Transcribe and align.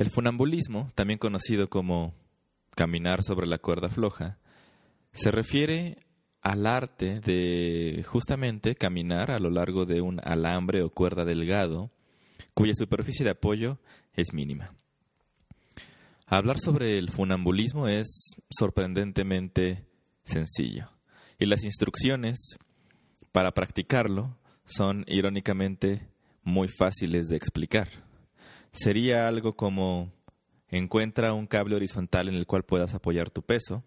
El 0.00 0.08
funambulismo, 0.08 0.90
también 0.94 1.18
conocido 1.18 1.68
como 1.68 2.14
caminar 2.74 3.22
sobre 3.22 3.46
la 3.46 3.58
cuerda 3.58 3.90
floja, 3.90 4.38
se 5.12 5.30
refiere 5.30 5.98
al 6.40 6.66
arte 6.66 7.20
de 7.20 8.02
justamente 8.06 8.76
caminar 8.76 9.30
a 9.30 9.38
lo 9.38 9.50
largo 9.50 9.84
de 9.84 10.00
un 10.00 10.18
alambre 10.24 10.82
o 10.82 10.88
cuerda 10.88 11.26
delgado 11.26 11.90
cuya 12.54 12.72
superficie 12.72 13.24
de 13.24 13.32
apoyo 13.32 13.78
es 14.14 14.32
mínima. 14.32 14.72
Hablar 16.24 16.60
sobre 16.60 16.96
el 16.96 17.10
funambulismo 17.10 17.86
es 17.86 18.36
sorprendentemente 18.48 19.84
sencillo 20.24 20.88
y 21.38 21.44
las 21.44 21.62
instrucciones 21.62 22.56
para 23.32 23.52
practicarlo 23.52 24.34
son 24.64 25.04
irónicamente 25.08 26.08
muy 26.42 26.68
fáciles 26.68 27.26
de 27.26 27.36
explicar. 27.36 28.09
Sería 28.72 29.26
algo 29.26 29.56
como 29.56 30.12
encuentra 30.68 31.32
un 31.32 31.46
cable 31.46 31.76
horizontal 31.76 32.28
en 32.28 32.34
el 32.34 32.46
cual 32.46 32.64
puedas 32.64 32.94
apoyar 32.94 33.30
tu 33.30 33.42
peso. 33.42 33.82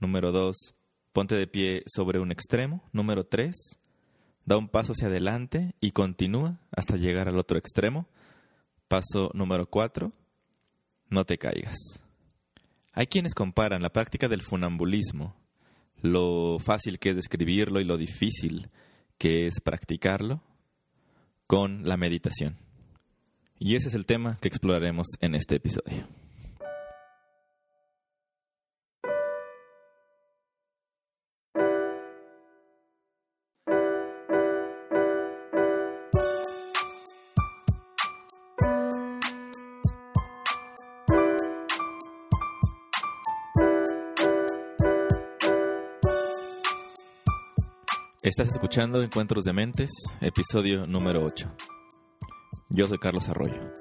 Número 0.00 0.32
dos, 0.32 0.74
ponte 1.12 1.36
de 1.36 1.46
pie 1.46 1.82
sobre 1.86 2.18
un 2.18 2.32
extremo. 2.32 2.82
Número 2.92 3.24
tres, 3.24 3.78
da 4.44 4.56
un 4.56 4.68
paso 4.68 4.92
hacia 4.92 5.08
adelante 5.08 5.74
y 5.80 5.92
continúa 5.92 6.60
hasta 6.70 6.96
llegar 6.96 7.28
al 7.28 7.38
otro 7.38 7.58
extremo. 7.58 8.08
Paso 8.88 9.30
número 9.34 9.68
cuatro, 9.68 10.12
no 11.08 11.24
te 11.24 11.38
caigas. 11.38 11.76
Hay 12.92 13.06
quienes 13.06 13.34
comparan 13.34 13.82
la 13.82 13.92
práctica 13.92 14.28
del 14.28 14.42
funambulismo, 14.42 15.36
lo 16.00 16.58
fácil 16.58 16.98
que 16.98 17.10
es 17.10 17.16
describirlo 17.16 17.80
y 17.80 17.84
lo 17.84 17.96
difícil 17.96 18.70
que 19.18 19.46
es 19.46 19.60
practicarlo, 19.60 20.42
con 21.46 21.86
la 21.86 21.96
meditación. 21.96 22.67
Y 23.60 23.74
ese 23.74 23.88
es 23.88 23.94
el 23.94 24.06
tema 24.06 24.38
que 24.40 24.48
exploraremos 24.48 25.08
en 25.20 25.34
este 25.34 25.56
episodio. 25.56 26.06
Estás 48.22 48.50
escuchando 48.50 49.02
Encuentros 49.02 49.44
de 49.44 49.52
Mentes, 49.52 49.90
episodio 50.20 50.86
número 50.86 51.24
8. 51.24 51.77
Yo 52.70 52.86
soy 52.86 52.98
Carlos 52.98 53.28
Arroyo. 53.30 53.72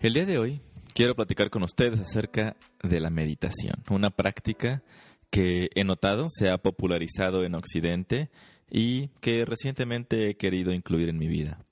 El 0.00 0.12
día 0.12 0.26
de 0.26 0.38
hoy 0.38 0.60
quiero 0.94 1.16
platicar 1.16 1.48
con 1.48 1.62
ustedes 1.62 1.98
acerca 2.00 2.54
de 2.82 3.00
la 3.00 3.08
meditación, 3.08 3.82
una 3.88 4.10
práctica 4.10 4.82
que 5.30 5.70
he 5.74 5.84
notado 5.84 6.26
se 6.28 6.50
ha 6.50 6.58
popularizado 6.58 7.44
en 7.44 7.54
Occidente 7.54 8.28
y 8.70 9.08
que 9.20 9.46
recientemente 9.46 10.28
he 10.28 10.36
querido 10.36 10.72
incluir 10.72 11.08
en 11.08 11.18
mi 11.18 11.28
vida. 11.28 11.64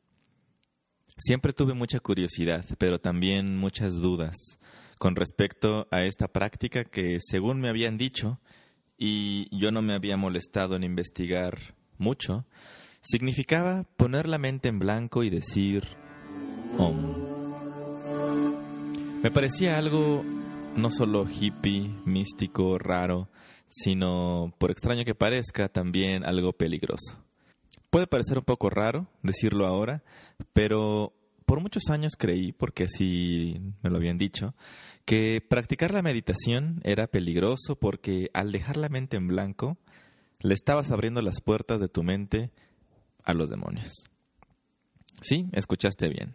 Siempre 1.19 1.53
tuve 1.53 1.75
mucha 1.75 2.01
curiosidad, 2.01 2.65
pero 2.79 2.99
también 2.99 3.59
muchas 3.59 3.97
dudas 3.97 4.37
con 4.99 5.17
respecto 5.17 5.87
a 5.91 6.05
esta 6.05 6.29
práctica 6.29 6.85
que, 6.85 7.19
según 7.21 7.61
me 7.61 7.69
habían 7.69 7.99
dicho, 7.99 8.41
y 8.97 9.55
yo 9.57 9.71
no 9.71 9.83
me 9.83 9.93
había 9.93 10.17
molestado 10.17 10.77
en 10.77 10.83
investigar 10.85 11.75
mucho, 11.99 12.47
significaba 13.09 13.85
poner 13.97 14.29
la 14.29 14.39
mente 14.39 14.69
en 14.69 14.79
blanco 14.79 15.23
y 15.23 15.31
decir 15.31 15.85
Om. 16.79 17.27
Me 19.23 19.31
parecía 19.31 19.79
algo 19.79 20.25
no 20.77 20.91
solo 20.91 21.25
hippie, 21.27 21.91
místico, 22.05 22.79
raro, 22.79 23.29
sino, 23.69 24.55
por 24.59 24.71
extraño 24.71 25.05
que 25.05 25.15
parezca, 25.15 25.69
también 25.69 26.25
algo 26.25 26.53
peligroso. 26.53 27.25
Puede 27.91 28.07
parecer 28.07 28.39
un 28.39 28.45
poco 28.45 28.69
raro 28.69 29.09
decirlo 29.23 29.67
ahora, 29.67 30.03
pero 30.53 31.15
por 31.47 31.61
muchos 31.61 31.89
años 31.89 32.13
creí, 32.19 32.53
porque 32.53 32.85
así 32.85 33.61
me 33.83 33.91
lo 33.91 33.97
habían 33.97 34.19
dicho, 34.19 34.55
que 35.05 35.41
practicar 35.49 35.95
la 35.95 36.03
meditación 36.03 36.81
era 36.85 37.07
peligroso 37.07 37.77
porque 37.77 38.31
al 38.35 38.53
dejar 38.53 38.77
la 38.77 38.89
mente 38.89 39.17
en 39.17 39.29
blanco, 39.29 39.79
le 40.41 40.55
estabas 40.55 40.91
abriendo 40.91 41.23
las 41.23 41.41
puertas 41.41 41.81
de 41.81 41.89
tu 41.89 42.03
mente 42.03 42.51
a 43.27 43.35
los 43.35 43.51
demonios. 43.51 43.93
Sí, 45.21 45.49
escuchaste 45.53 46.09
bien. 46.09 46.35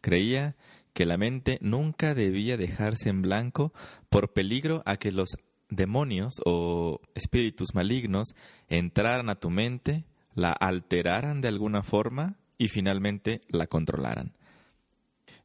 Creía 0.00 0.56
que 0.92 1.06
la 1.06 1.16
mente 1.16 1.58
nunca 1.62 2.14
debía 2.14 2.56
dejarse 2.56 3.08
en 3.08 3.22
blanco 3.22 3.72
por 4.10 4.32
peligro 4.32 4.82
a 4.84 4.96
que 4.96 5.12
los 5.12 5.30
demonios 5.70 6.34
o 6.44 7.00
espíritus 7.14 7.74
malignos 7.74 8.28
entraran 8.68 9.30
a 9.30 9.36
tu 9.36 9.48
mente, 9.48 10.04
la 10.34 10.52
alteraran 10.52 11.40
de 11.40 11.48
alguna 11.48 11.82
forma 11.82 12.36
y 12.58 12.68
finalmente 12.68 13.40
la 13.48 13.66
controlaran. 13.66 14.34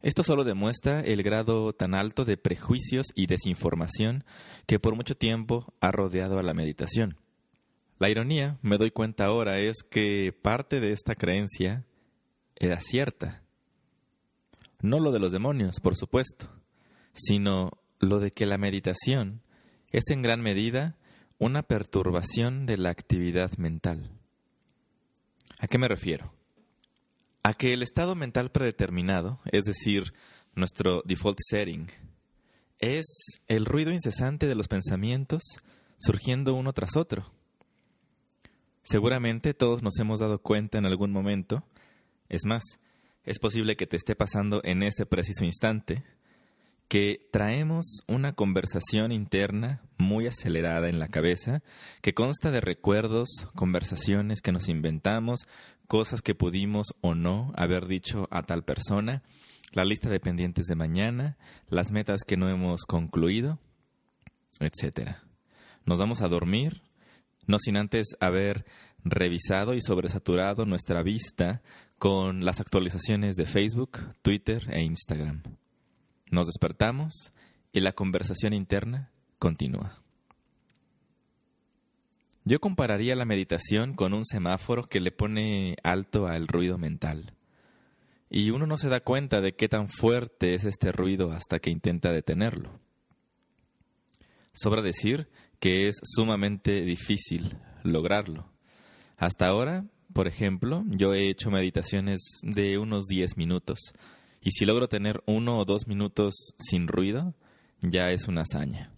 Esto 0.02 0.24
solo 0.24 0.44
demuestra 0.44 1.02
el 1.02 1.24
grado 1.24 1.74
tan 1.74 1.96
alto 1.96 2.24
de 2.24 2.38
prejuicios 2.38 3.08
y 3.16 3.26
desinformación 3.26 4.26
que 4.68 4.80
por 4.80 4.96
mucho 4.96 5.16
tiempo 5.16 5.74
ha 5.80 5.92
rodeado 5.92 6.38
a 6.38 6.44
la 6.44 6.54
meditación. 6.54 7.18
La 8.00 8.10
ironía, 8.10 8.58
me 8.62 8.78
doy 8.78 8.92
cuenta 8.92 9.26
ahora, 9.26 9.60
es 9.60 9.78
que 9.90 10.34
parte 10.34 10.80
de 10.80 10.92
esta 10.92 11.16
creencia 11.16 11.86
era 12.56 12.80
cierta. 12.82 13.44
No 14.82 15.00
lo 15.00 15.12
de 15.12 15.20
los 15.20 15.32
demonios, 15.32 15.80
por 15.80 15.96
supuesto, 15.96 16.50
sino 17.14 17.72
lo 18.00 18.20
de 18.20 18.32
que 18.32 18.46
la 18.46 18.58
meditación 18.58 19.42
es 19.92 20.10
en 20.10 20.22
gran 20.22 20.42
medida 20.42 20.98
una 21.40 21.64
perturbación 21.64 22.66
de 22.66 22.78
la 22.78 22.90
actividad 22.90 23.58
mental. 23.58 24.12
¿A 25.60 25.68
qué 25.68 25.78
me 25.78 25.88
refiero? 25.88 26.38
a 27.48 27.54
que 27.54 27.72
el 27.72 27.82
estado 27.82 28.14
mental 28.14 28.52
predeterminado, 28.52 29.40
es 29.54 29.64
decir, 29.64 30.14
nuestro 30.54 31.02
default 31.06 31.38
setting, 31.40 31.88
es 32.80 33.06
el 33.48 33.64
ruido 33.64 33.94
incesante 33.94 34.48
de 34.48 34.56
los 34.56 34.68
pensamientos 34.68 35.42
surgiendo 35.98 36.56
uno 36.56 36.74
tras 36.74 36.98
otro. 36.98 37.32
Seguramente 38.90 39.54
todos 39.54 39.84
nos 39.84 40.00
hemos 40.00 40.22
dado 40.22 40.42
cuenta 40.42 40.78
en 40.78 40.86
algún 40.86 41.12
momento, 41.12 41.66
es 42.30 42.46
más, 42.46 42.64
es 43.26 43.38
posible 43.38 43.76
que 43.76 43.86
te 43.86 43.98
esté 43.98 44.16
pasando 44.16 44.62
en 44.64 44.82
este 44.82 45.06
preciso 45.06 45.44
instante, 45.44 46.06
que 46.88 47.28
traemos 47.34 48.00
una 48.08 48.32
conversación 48.32 49.12
interna 49.12 49.82
muy 49.98 50.26
acelerada 50.26 50.88
en 50.88 51.00
la 51.00 51.10
cabeza, 51.10 51.64
que 52.02 52.14
consta 52.14 52.50
de 52.50 52.62
recuerdos, 52.62 53.28
conversaciones 53.56 54.40
que 54.40 54.54
nos 54.54 54.70
inventamos, 54.70 55.42
cosas 55.90 56.22
que 56.22 56.34
pudimos 56.34 56.88
o 57.02 57.14
no 57.14 57.52
haber 57.58 57.88
dicho 57.88 58.30
a 58.32 58.44
tal 58.44 58.64
persona, 58.64 59.22
la 59.74 59.84
lista 59.84 60.08
de 60.08 60.22
pendientes 60.22 60.66
de 60.66 60.76
mañana, 60.76 61.38
las 61.68 61.92
metas 61.92 62.22
que 62.26 62.38
no 62.38 62.48
hemos 62.48 62.86
concluido, 62.86 63.60
etc. 64.62 65.18
Nos 65.84 66.00
vamos 66.00 66.22
a 66.22 66.30
dormir, 66.30 66.87
no 67.48 67.58
sin 67.60 67.78
antes 67.78 68.16
haber 68.20 68.66
revisado 69.04 69.74
y 69.74 69.82
sobresaturado 69.82 70.66
nuestra 70.66 71.02
vista 71.02 71.62
con 71.98 72.46
las 72.46 72.60
actualizaciones 72.60 73.36
de 73.36 73.46
Facebook, 73.46 74.14
Twitter 74.22 74.68
e 74.70 74.84
Instagram. 74.84 75.42
Nos 76.30 76.48
despertamos 76.48 77.32
y 77.72 77.80
la 77.80 77.94
conversación 77.94 78.54
interna 78.54 79.12
continúa. 79.40 80.02
Yo 82.44 82.60
compararía 82.60 83.16
la 83.16 83.26
meditación 83.26 83.94
con 83.94 84.14
un 84.14 84.24
semáforo 84.24 84.88
que 84.88 85.02
le 85.02 85.12
pone 85.12 85.76
alto 85.84 86.28
al 86.28 86.48
ruido 86.48 86.78
mental. 86.78 87.34
Y 88.30 88.52
uno 88.52 88.68
no 88.68 88.78
se 88.78 88.90
da 88.90 89.00
cuenta 89.00 89.42
de 89.42 89.56
qué 89.56 89.68
tan 89.68 89.90
fuerte 89.90 90.54
es 90.54 90.64
este 90.64 90.92
ruido 90.92 91.32
hasta 91.32 91.60
que 91.60 91.70
intenta 91.70 92.12
detenerlo. 92.12 92.80
Sobra 94.58 94.82
decir 94.82 95.28
que 95.60 95.88
es 95.88 95.98
sumamente 96.02 96.82
difícil 96.82 97.58
lograrlo. 97.84 98.52
Hasta 99.16 99.48
ahora, 99.48 99.86
por 100.14 100.28
ejemplo, 100.28 100.84
yo 100.88 101.14
he 101.14 101.30
hecho 101.30 101.52
meditaciones 101.52 102.20
de 102.42 102.80
unos 102.80 103.06
10 103.06 103.38
minutos. 103.38 103.78
Y 104.42 104.52
si 104.52 104.66
logro 104.66 104.90
tener 104.90 105.22
uno 105.28 105.60
o 105.60 105.66
dos 105.66 105.88
minutos 105.88 106.34
sin 106.58 106.88
ruido, 106.88 107.36
ya 107.82 108.12
es 108.12 108.28
una 108.28 108.42
hazaña. 108.42 108.92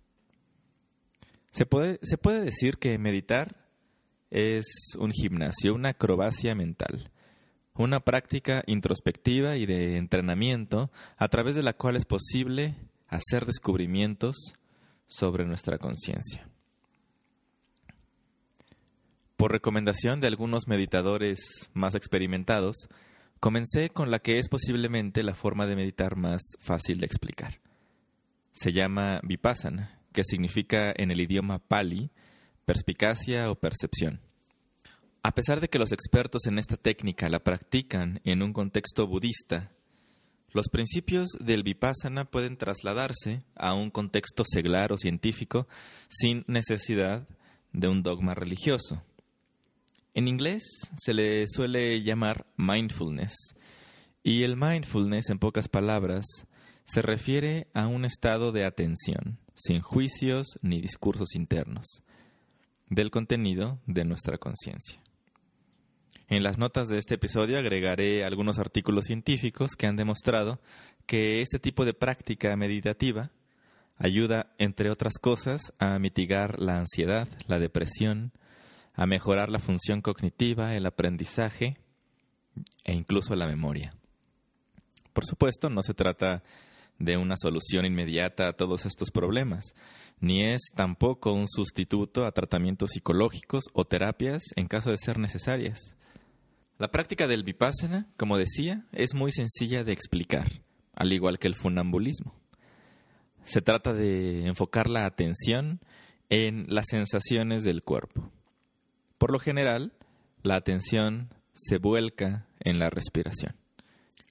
Se 1.51 1.65
puede, 1.65 1.99
se 2.03 2.17
puede 2.17 2.39
decir 2.39 2.77
que 2.77 2.97
meditar 2.97 3.57
es 4.29 4.65
un 4.97 5.11
gimnasio, 5.11 5.75
una 5.75 5.89
acrobacia 5.89 6.55
mental, 6.55 7.11
una 7.73 7.99
práctica 7.99 8.63
introspectiva 8.65 9.57
y 9.57 9.65
de 9.65 9.97
entrenamiento 9.97 10.89
a 11.17 11.27
través 11.27 11.55
de 11.55 11.63
la 11.63 11.73
cual 11.73 11.97
es 11.97 12.05
posible 12.05 12.75
hacer 13.07 13.45
descubrimientos 13.45 14.53
sobre 15.09 15.45
nuestra 15.45 15.77
conciencia. 15.77 16.47
Por 19.35 19.51
recomendación 19.51 20.21
de 20.21 20.27
algunos 20.27 20.69
meditadores 20.69 21.69
más 21.73 21.95
experimentados, 21.95 22.87
Comencé 23.39 23.89
con 23.89 24.11
la 24.11 24.19
que 24.19 24.37
es 24.37 24.49
posiblemente 24.49 25.23
la 25.23 25.33
forma 25.33 25.65
de 25.65 25.77
meditar 25.77 26.17
más 26.17 26.41
fácil 26.59 26.99
de 26.99 27.05
explicar. 27.05 27.61
Se 28.51 28.73
llama 28.73 29.21
vipassana, 29.23 30.01
que 30.11 30.25
significa 30.25 30.93
en 30.93 31.09
el 31.09 31.21
idioma 31.21 31.59
pali 31.59 32.11
perspicacia 32.65 33.49
o 33.49 33.55
percepción. 33.55 34.19
A 35.23 35.33
pesar 35.33 35.61
de 35.61 35.69
que 35.69 35.79
los 35.79 35.93
expertos 35.93 36.47
en 36.47 36.59
esta 36.59 36.75
técnica 36.75 37.29
la 37.29 37.39
practican 37.39 38.19
en 38.25 38.43
un 38.43 38.51
contexto 38.51 39.07
budista, 39.07 39.71
los 40.51 40.69
principios 40.69 41.29
del 41.39 41.63
vipassana 41.63 42.25
pueden 42.25 42.57
trasladarse 42.57 43.43
a 43.55 43.73
un 43.73 43.91
contexto 43.91 44.43
seglar 44.45 44.91
o 44.91 44.97
científico 44.97 45.67
sin 46.07 46.43
necesidad 46.47 47.27
de 47.71 47.87
un 47.87 48.03
dogma 48.03 48.33
religioso. 48.33 49.03
En 50.13 50.27
inglés 50.27 50.63
se 50.97 51.13
le 51.13 51.45
suele 51.47 52.01
llamar 52.01 52.47
mindfulness, 52.57 53.35
y 54.23 54.43
el 54.43 54.57
mindfulness, 54.57 55.29
en 55.29 55.39
pocas 55.39 55.69
palabras, 55.69 56.25
se 56.85 57.01
refiere 57.01 57.67
a 57.73 57.87
un 57.87 58.03
estado 58.03 58.51
de 58.51 58.65
atención, 58.65 59.39
sin 59.55 59.81
juicios 59.81 60.59
ni 60.61 60.81
discursos 60.81 61.35
internos, 61.35 62.03
del 62.89 63.11
contenido 63.11 63.79
de 63.85 64.03
nuestra 64.03 64.37
conciencia. 64.37 64.99
En 66.31 66.43
las 66.43 66.59
notas 66.59 66.87
de 66.89 66.99
este 66.99 67.15
episodio 67.15 67.57
agregaré 67.57 68.23
algunos 68.23 68.59
artículos 68.59 69.05
científicos 69.05 69.71
que 69.75 69.87
han 69.87 69.95
demostrado 69.95 70.59
que 71.07 71.41
este 71.41 71.57
tipo 71.57 71.85
de 71.85 71.95
práctica 71.95 72.55
meditativa 72.55 73.31
ayuda, 73.97 74.53
entre 74.59 74.91
otras 74.91 75.13
cosas, 75.19 75.73
a 75.79 75.97
mitigar 75.97 76.59
la 76.59 76.77
ansiedad, 76.77 77.27
la 77.47 77.57
depresión, 77.57 78.31
a 78.93 79.07
mejorar 79.07 79.49
la 79.49 79.57
función 79.57 80.03
cognitiva, 80.03 80.75
el 80.75 80.85
aprendizaje 80.85 81.77
e 82.83 82.93
incluso 82.93 83.35
la 83.35 83.47
memoria. 83.47 83.95
Por 85.13 85.25
supuesto, 85.25 85.71
no 85.71 85.81
se 85.81 85.95
trata 85.95 86.43
de 86.99 87.17
una 87.17 87.37
solución 87.37 87.87
inmediata 87.87 88.49
a 88.49 88.53
todos 88.53 88.85
estos 88.85 89.09
problemas, 89.09 89.73
ni 90.19 90.43
es 90.43 90.61
tampoco 90.75 91.33
un 91.33 91.47
sustituto 91.47 92.23
a 92.23 92.33
tratamientos 92.33 92.91
psicológicos 92.91 93.63
o 93.73 93.85
terapias 93.85 94.43
en 94.55 94.67
caso 94.67 94.91
de 94.91 94.97
ser 94.99 95.17
necesarias. 95.17 95.95
La 96.79 96.91
práctica 96.91 97.27
del 97.27 97.43
vipassana, 97.43 98.07
como 98.15 98.37
decía, 98.37 98.85
es 98.93 99.13
muy 99.13 99.33
sencilla 99.33 99.83
de 99.83 99.91
explicar, 99.91 100.61
al 100.95 101.11
igual 101.11 101.37
que 101.37 101.47
el 101.47 101.55
funambulismo. 101.55 102.33
Se 103.43 103.61
trata 103.61 103.91
de 103.91 104.45
enfocar 104.45 104.89
la 104.89 105.05
atención 105.05 105.81
en 106.29 106.67
las 106.69 106.85
sensaciones 106.89 107.65
del 107.65 107.81
cuerpo. 107.81 108.31
Por 109.17 109.33
lo 109.33 109.39
general, 109.39 109.91
la 110.41 110.55
atención 110.55 111.33
se 111.51 111.79
vuelca 111.79 112.47
en 112.61 112.79
la 112.79 112.89
respiración. 112.89 113.57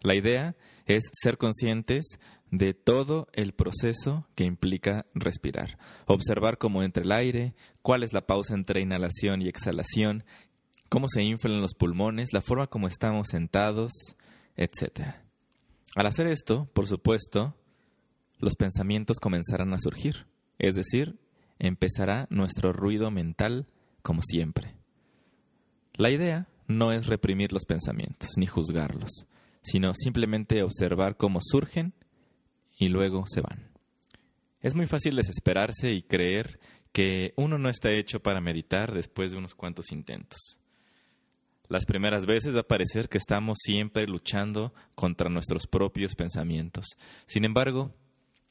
La 0.00 0.14
idea 0.14 0.56
es 0.86 1.02
ser 1.12 1.36
conscientes 1.36 2.18
de 2.50 2.72
todo 2.72 3.28
el 3.34 3.52
proceso 3.52 4.26
que 4.34 4.44
implica 4.44 5.04
respirar. 5.12 5.78
Observar 6.06 6.56
cómo 6.56 6.82
entra 6.82 7.02
el 7.02 7.12
aire, 7.12 7.54
cuál 7.82 8.02
es 8.02 8.14
la 8.14 8.26
pausa 8.26 8.54
entre 8.54 8.80
inhalación 8.80 9.42
y 9.42 9.48
exhalación, 9.48 10.24
cómo 10.88 11.06
se 11.08 11.22
inflan 11.22 11.60
los 11.60 11.74
pulmones, 11.74 12.32
la 12.32 12.40
forma 12.40 12.66
como 12.66 12.86
estamos 12.86 13.28
sentados, 13.28 13.92
etc. 14.56 15.16
Al 15.94 16.06
hacer 16.06 16.26
esto, 16.26 16.68
por 16.72 16.86
supuesto, 16.86 17.56
los 18.38 18.54
pensamientos 18.56 19.18
comenzarán 19.18 19.72
a 19.74 19.78
surgir, 19.78 20.26
es 20.58 20.74
decir, 20.74 21.18
empezará 21.58 22.26
nuestro 22.30 22.72
ruido 22.72 23.10
mental 23.10 23.66
como 24.02 24.22
siempre. 24.22 24.74
La 25.94 26.10
idea 26.10 26.48
no 26.68 26.92
es 26.92 27.06
reprimir 27.06 27.52
los 27.52 27.64
pensamientos 27.64 28.30
ni 28.36 28.46
juzgarlos, 28.46 29.26
sino 29.62 29.92
simplemente 29.94 30.62
observar 30.62 31.16
cómo 31.16 31.40
surgen 31.42 31.94
y 32.78 32.88
luego 32.88 33.24
se 33.26 33.40
van. 33.40 33.70
Es 34.60 34.74
muy 34.74 34.86
fácil 34.86 35.16
desesperarse 35.16 35.92
y 35.92 36.02
creer 36.02 36.60
que 36.92 37.32
uno 37.36 37.58
no 37.58 37.68
está 37.68 37.92
hecho 37.92 38.20
para 38.20 38.40
meditar 38.40 38.92
después 38.92 39.30
de 39.30 39.38
unos 39.38 39.54
cuantos 39.54 39.92
intentos. 39.92 40.58
Las 41.68 41.84
primeras 41.84 42.24
veces 42.24 42.54
va 42.54 42.60
a 42.60 42.68
parecer 42.68 43.08
que 43.08 43.18
estamos 43.18 43.58
siempre 43.60 44.06
luchando 44.06 44.72
contra 44.94 45.28
nuestros 45.28 45.66
propios 45.66 46.14
pensamientos. 46.14 46.86
Sin 47.26 47.44
embargo, 47.44 47.94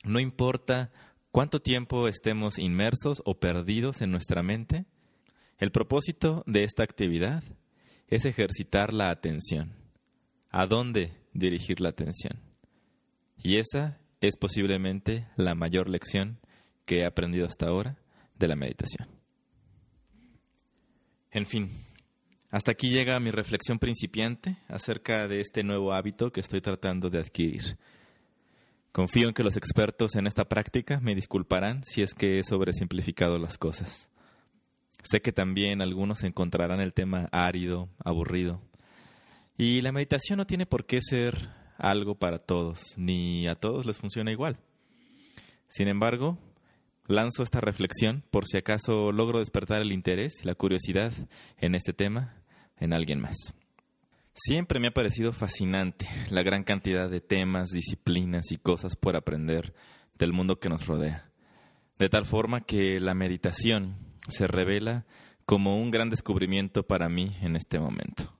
no 0.03 0.19
importa 0.19 0.91
cuánto 1.31 1.59
tiempo 1.59 2.07
estemos 2.07 2.59
inmersos 2.59 3.21
o 3.25 3.39
perdidos 3.39 4.01
en 4.01 4.11
nuestra 4.11 4.43
mente, 4.43 4.85
el 5.57 5.71
propósito 5.71 6.43
de 6.45 6.63
esta 6.63 6.83
actividad 6.83 7.43
es 8.07 8.25
ejercitar 8.25 8.93
la 8.93 9.09
atención. 9.09 9.73
¿A 10.51 10.67
dónde 10.67 11.11
dirigir 11.33 11.81
la 11.81 11.89
atención? 11.89 12.39
Y 13.41 13.57
esa 13.57 13.99
es 14.21 14.37
posiblemente 14.37 15.27
la 15.35 15.55
mayor 15.55 15.89
lección 15.89 16.39
que 16.85 16.99
he 16.99 17.05
aprendido 17.05 17.47
hasta 17.47 17.67
ahora 17.67 17.97
de 18.35 18.47
la 18.47 18.55
meditación. 18.55 19.07
En 21.31 21.45
fin, 21.45 21.86
hasta 22.49 22.71
aquí 22.71 22.89
llega 22.89 23.19
mi 23.19 23.31
reflexión 23.31 23.77
principiante 23.77 24.57
acerca 24.67 25.27
de 25.27 25.41
este 25.41 25.63
nuevo 25.63 25.93
hábito 25.93 26.31
que 26.31 26.39
estoy 26.39 26.61
tratando 26.61 27.09
de 27.09 27.19
adquirir. 27.19 27.77
Confío 28.91 29.27
en 29.27 29.33
que 29.33 29.43
los 29.43 29.57
expertos 29.57 30.15
en 30.15 30.27
esta 30.27 30.45
práctica 30.45 30.99
me 30.99 31.13
disculparán 31.13 31.83
si 31.83 32.01
es 32.01 32.13
que 32.13 32.39
he 32.39 32.43
sobresimplificado 32.43 33.37
las 33.37 33.57
cosas. 33.57 34.09
Sé 35.03 35.21
que 35.21 35.31
también 35.31 35.81
algunos 35.81 36.23
encontrarán 36.23 36.79
el 36.79 36.93
tema 36.93 37.29
árido, 37.31 37.89
aburrido. 38.03 38.61
Y 39.57 39.81
la 39.81 39.91
meditación 39.91 40.37
no 40.37 40.47
tiene 40.47 40.65
por 40.65 40.85
qué 40.85 40.99
ser 41.01 41.49
algo 41.77 42.15
para 42.15 42.39
todos, 42.39 42.95
ni 42.97 43.47
a 43.47 43.55
todos 43.55 43.85
les 43.85 43.97
funciona 43.97 44.31
igual. 44.31 44.57
Sin 45.67 45.87
embargo, 45.87 46.37
lanzo 47.07 47.43
esta 47.43 47.61
reflexión 47.61 48.23
por 48.31 48.45
si 48.45 48.57
acaso 48.57 49.11
logro 49.11 49.39
despertar 49.39 49.81
el 49.81 49.91
interés 49.91 50.43
la 50.43 50.55
curiosidad 50.55 51.11
en 51.57 51.75
este 51.75 51.93
tema 51.93 52.35
en 52.77 52.93
alguien 52.93 53.19
más. 53.19 53.35
Siempre 54.33 54.79
me 54.79 54.89
ha 54.89 54.93
parecido 54.93 55.33
fascinante 55.33 56.07
la 56.29 56.43
gran 56.43 56.63
cantidad 56.63 57.09
de 57.09 57.21
temas, 57.21 57.69
disciplinas 57.69 58.51
y 58.51 58.57
cosas 58.57 58.95
por 58.95 59.15
aprender 59.15 59.73
del 60.13 60.31
mundo 60.31 60.59
que 60.59 60.69
nos 60.69 60.85
rodea. 60.85 61.31
De 61.97 62.09
tal 62.09 62.25
forma 62.25 62.61
que 62.61 62.99
la 62.99 63.15
meditación 63.15 63.97
se 64.27 64.45
revela 64.45 65.05
como 65.45 65.81
un 65.81 65.89
gran 65.89 66.09
descubrimiento 66.09 66.83
para 66.85 67.09
mí 67.09 67.35
en 67.41 67.55
este 67.55 67.79
momento. 67.79 68.37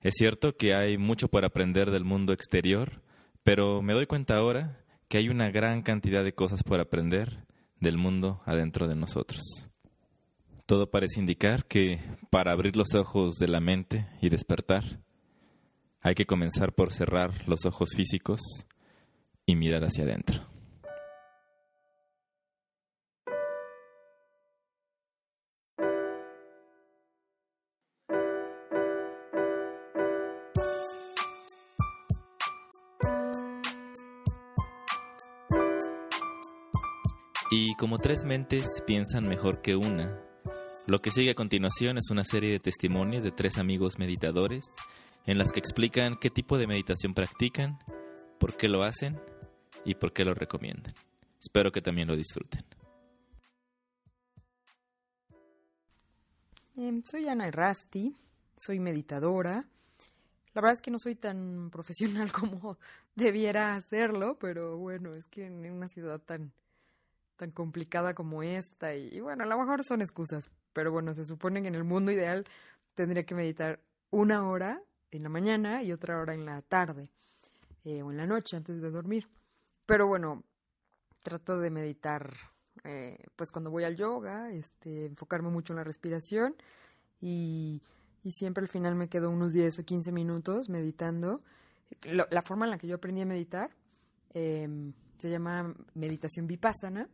Es 0.00 0.14
cierto 0.16 0.56
que 0.56 0.74
hay 0.74 0.96
mucho 0.96 1.28
por 1.28 1.44
aprender 1.44 1.90
del 1.90 2.04
mundo 2.04 2.32
exterior, 2.32 3.02
pero 3.44 3.82
me 3.82 3.92
doy 3.92 4.06
cuenta 4.06 4.36
ahora 4.36 4.82
que 5.10 5.18
hay 5.18 5.28
una 5.28 5.50
gran 5.50 5.82
cantidad 5.82 6.22
de 6.22 6.34
cosas 6.34 6.62
por 6.62 6.78
aprender 6.78 7.44
del 7.80 7.98
mundo 7.98 8.40
adentro 8.46 8.86
de 8.86 8.94
nosotros. 8.94 9.42
Todo 10.66 10.88
parece 10.88 11.18
indicar 11.18 11.64
que 11.64 11.98
para 12.30 12.52
abrir 12.52 12.76
los 12.76 12.94
ojos 12.94 13.34
de 13.34 13.48
la 13.48 13.58
mente 13.58 14.06
y 14.22 14.28
despertar, 14.28 15.00
hay 16.00 16.14
que 16.14 16.26
comenzar 16.26 16.72
por 16.74 16.92
cerrar 16.92 17.48
los 17.48 17.66
ojos 17.66 17.88
físicos 17.96 18.38
y 19.46 19.56
mirar 19.56 19.82
hacia 19.82 20.04
adentro. 20.04 20.49
Y 37.52 37.74
como 37.74 37.98
tres 37.98 38.20
mentes 38.24 38.64
piensan 38.86 39.26
mejor 39.26 39.60
que 39.60 39.74
una, 39.74 40.16
lo 40.86 41.00
que 41.00 41.10
sigue 41.10 41.32
a 41.32 41.34
continuación 41.34 41.98
es 41.98 42.10
una 42.10 42.24
serie 42.24 42.52
de 42.52 42.58
testimonios 42.58 43.24
de 43.24 43.32
tres 43.32 43.58
amigos 43.58 43.98
meditadores 43.98 44.64
en 45.26 45.36
las 45.36 45.52
que 45.52 45.58
explican 45.58 46.16
qué 46.16 46.30
tipo 46.30 46.58
de 46.58 46.66
meditación 46.66 47.12
practican, 47.12 47.78
por 48.38 48.56
qué 48.56 48.68
lo 48.68 48.82
hacen 48.82 49.20
y 49.84 49.94
por 49.94 50.12
qué 50.12 50.24
lo 50.24 50.34
recomiendan. 50.34 50.94
Espero 51.40 51.72
que 51.72 51.82
también 51.82 52.08
lo 52.08 52.16
disfruten. 52.16 52.64
Em, 56.76 57.02
soy 57.02 57.28
Ana 57.28 57.50
Rasti, 57.50 58.14
soy 58.56 58.78
meditadora. 58.78 59.68
La 60.54 60.60
verdad 60.60 60.72
es 60.72 60.82
que 60.82 60.90
no 60.90 60.98
soy 60.98 61.14
tan 61.14 61.70
profesional 61.72 62.32
como 62.32 62.78
debiera 63.16 63.74
hacerlo, 63.74 64.38
pero 64.38 64.78
bueno, 64.78 65.14
es 65.14 65.26
que 65.26 65.46
en 65.46 65.70
una 65.70 65.88
ciudad 65.88 66.20
tan, 66.20 66.52
tan 67.40 67.50
complicada 67.50 68.14
como 68.14 68.42
esta, 68.42 68.94
y 68.94 69.20
bueno, 69.20 69.44
a 69.44 69.46
lo 69.46 69.58
mejor 69.58 69.82
son 69.82 70.02
excusas, 70.02 70.50
pero 70.72 70.92
bueno, 70.92 71.14
se 71.14 71.24
supone 71.24 71.62
que 71.62 71.68
en 71.68 71.74
el 71.74 71.84
mundo 71.84 72.12
ideal 72.12 72.46
tendría 72.94 73.24
que 73.24 73.34
meditar 73.34 73.80
una 74.10 74.46
hora 74.46 74.82
en 75.10 75.22
la 75.22 75.30
mañana 75.30 75.82
y 75.82 75.92
otra 75.92 76.18
hora 76.20 76.34
en 76.34 76.44
la 76.44 76.60
tarde 76.62 77.10
eh, 77.84 78.02
o 78.02 78.10
en 78.10 78.18
la 78.18 78.26
noche 78.26 78.56
antes 78.56 78.80
de 78.80 78.90
dormir. 78.90 79.28
Pero 79.86 80.06
bueno, 80.06 80.44
trato 81.22 81.58
de 81.58 81.70
meditar 81.70 82.34
eh, 82.84 83.18
pues 83.36 83.50
cuando 83.50 83.70
voy 83.70 83.84
al 83.84 83.96
yoga, 83.96 84.52
este, 84.52 85.06
enfocarme 85.06 85.48
mucho 85.48 85.72
en 85.72 85.78
la 85.78 85.84
respiración 85.84 86.54
y 87.20 87.82
y 88.22 88.32
siempre 88.32 88.62
al 88.62 88.68
final 88.68 88.94
me 88.94 89.08
quedo 89.08 89.30
unos 89.30 89.52
10 89.52 89.78
o 89.78 89.84
15 89.84 90.12
minutos 90.12 90.68
meditando. 90.68 91.42
la 92.02 92.42
forma 92.42 92.66
en 92.66 92.70
la 92.70 92.78
que 92.78 92.86
yo 92.86 92.96
aprendí 92.96 93.22
a 93.22 93.26
meditar 93.26 93.70
em, 94.32 94.92
se 95.18 95.30
llama 95.30 95.74
meditación 95.94 96.46
vipassana 96.46 97.08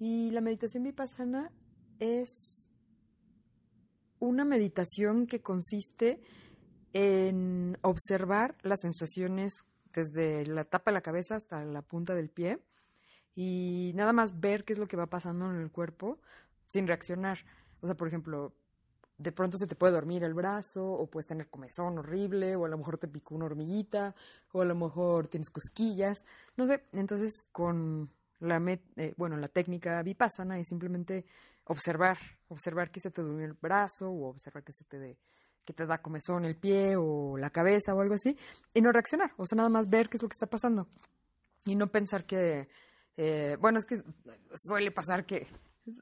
y 0.00 0.30
la 0.30 0.40
meditación 0.40 0.82
vipassana 0.82 1.52
es 1.98 2.68
una 4.18 4.46
meditación 4.46 5.26
que 5.26 5.42
consiste 5.42 6.20
en 6.94 7.76
observar 7.82 8.56
las 8.62 8.80
sensaciones 8.80 9.62
desde 9.92 10.46
la 10.46 10.64
tapa 10.64 10.90
de 10.90 10.94
la 10.94 11.02
cabeza 11.02 11.36
hasta 11.36 11.64
la 11.64 11.82
punta 11.82 12.14
del 12.14 12.30
pie 12.30 12.58
y 13.36 13.92
nada 13.94 14.14
más 14.14 14.40
ver 14.40 14.64
qué 14.64 14.72
es 14.72 14.78
lo 14.78 14.88
que 14.88 14.96
va 14.96 15.06
pasando 15.06 15.50
en 15.50 15.60
el 15.60 15.70
cuerpo 15.70 16.18
sin 16.66 16.86
reaccionar. 16.86 17.38
O 17.82 17.86
sea, 17.86 17.94
por 17.94 18.08
ejemplo, 18.08 18.54
de 19.18 19.32
pronto 19.32 19.58
se 19.58 19.66
te 19.66 19.76
puede 19.76 19.92
dormir 19.92 20.24
el 20.24 20.32
brazo, 20.32 20.82
o 20.82 21.10
puedes 21.10 21.26
tener 21.26 21.50
comezón 21.50 21.98
horrible, 21.98 22.56
o 22.56 22.64
a 22.64 22.68
lo 22.68 22.78
mejor 22.78 22.96
te 22.96 23.06
picó 23.06 23.34
una 23.34 23.44
hormiguita, 23.44 24.14
o 24.52 24.62
a 24.62 24.64
lo 24.64 24.74
mejor 24.74 25.28
tienes 25.28 25.50
cosquillas, 25.50 26.24
no 26.56 26.66
sé. 26.66 26.84
Entonces, 26.92 27.44
con 27.52 28.10
la, 28.40 28.60
eh, 28.96 29.14
bueno, 29.16 29.36
la 29.36 29.48
técnica 29.48 30.02
vipassana 30.02 30.58
es 30.58 30.68
simplemente 30.68 31.24
observar, 31.64 32.18
observar 32.48 32.90
que 32.90 33.00
se 33.00 33.10
te 33.10 33.22
duerme 33.22 33.44
el 33.44 33.52
brazo, 33.54 34.10
o 34.10 34.28
observar 34.28 34.64
que 34.64 34.72
se 34.72 34.84
te 34.84 35.18
que 35.64 35.74
te 35.74 35.86
da 35.86 35.98
comezón 35.98 36.44
el 36.44 36.56
pie, 36.56 36.96
o 36.96 37.36
la 37.36 37.50
cabeza, 37.50 37.94
o 37.94 38.00
algo 38.00 38.14
así, 38.14 38.36
y 38.74 38.80
no 38.80 38.90
reaccionar. 38.92 39.32
O 39.36 39.46
sea, 39.46 39.56
nada 39.56 39.68
más 39.68 39.88
ver 39.88 40.08
qué 40.08 40.16
es 40.16 40.22
lo 40.22 40.28
que 40.28 40.34
está 40.34 40.46
pasando. 40.46 40.88
Y 41.66 41.76
no 41.76 41.88
pensar 41.88 42.24
que, 42.24 42.68
eh, 43.16 43.56
bueno, 43.60 43.78
es 43.78 43.84
que 43.84 44.02
suele 44.54 44.90
pasar 44.90 45.26
que 45.26 45.46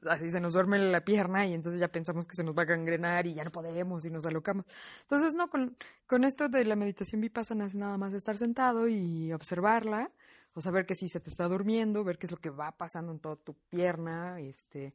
así 0.07 0.31
se 0.31 0.39
nos 0.39 0.53
duerme 0.53 0.79
la 0.79 1.03
pierna 1.03 1.45
y 1.45 1.53
entonces 1.53 1.79
ya 1.79 1.87
pensamos 1.87 2.25
que 2.25 2.35
se 2.35 2.43
nos 2.43 2.57
va 2.57 2.63
a 2.63 2.65
gangrenar 2.65 3.27
y 3.27 3.33
ya 3.33 3.43
no 3.43 3.51
podemos 3.51 4.05
y 4.05 4.09
nos 4.09 4.25
alocamos. 4.25 4.65
Entonces, 5.01 5.35
no, 5.35 5.49
con, 5.49 5.75
con 6.07 6.23
esto 6.23 6.49
de 6.49 6.65
la 6.65 6.75
meditación 6.75 7.21
vipassana 7.21 7.65
es 7.67 7.75
nada 7.75 7.97
más 7.97 8.13
estar 8.13 8.37
sentado 8.37 8.87
y 8.87 9.31
observarla, 9.33 10.11
o 10.53 10.61
saber 10.61 10.85
que 10.85 10.95
si 10.95 11.09
se 11.09 11.19
te 11.19 11.29
está 11.29 11.47
durmiendo, 11.47 12.03
ver 12.03 12.17
qué 12.17 12.25
es 12.25 12.31
lo 12.31 12.37
que 12.37 12.49
va 12.49 12.71
pasando 12.71 13.11
en 13.11 13.19
toda 13.19 13.35
tu 13.35 13.53
pierna, 13.69 14.39
este, 14.39 14.93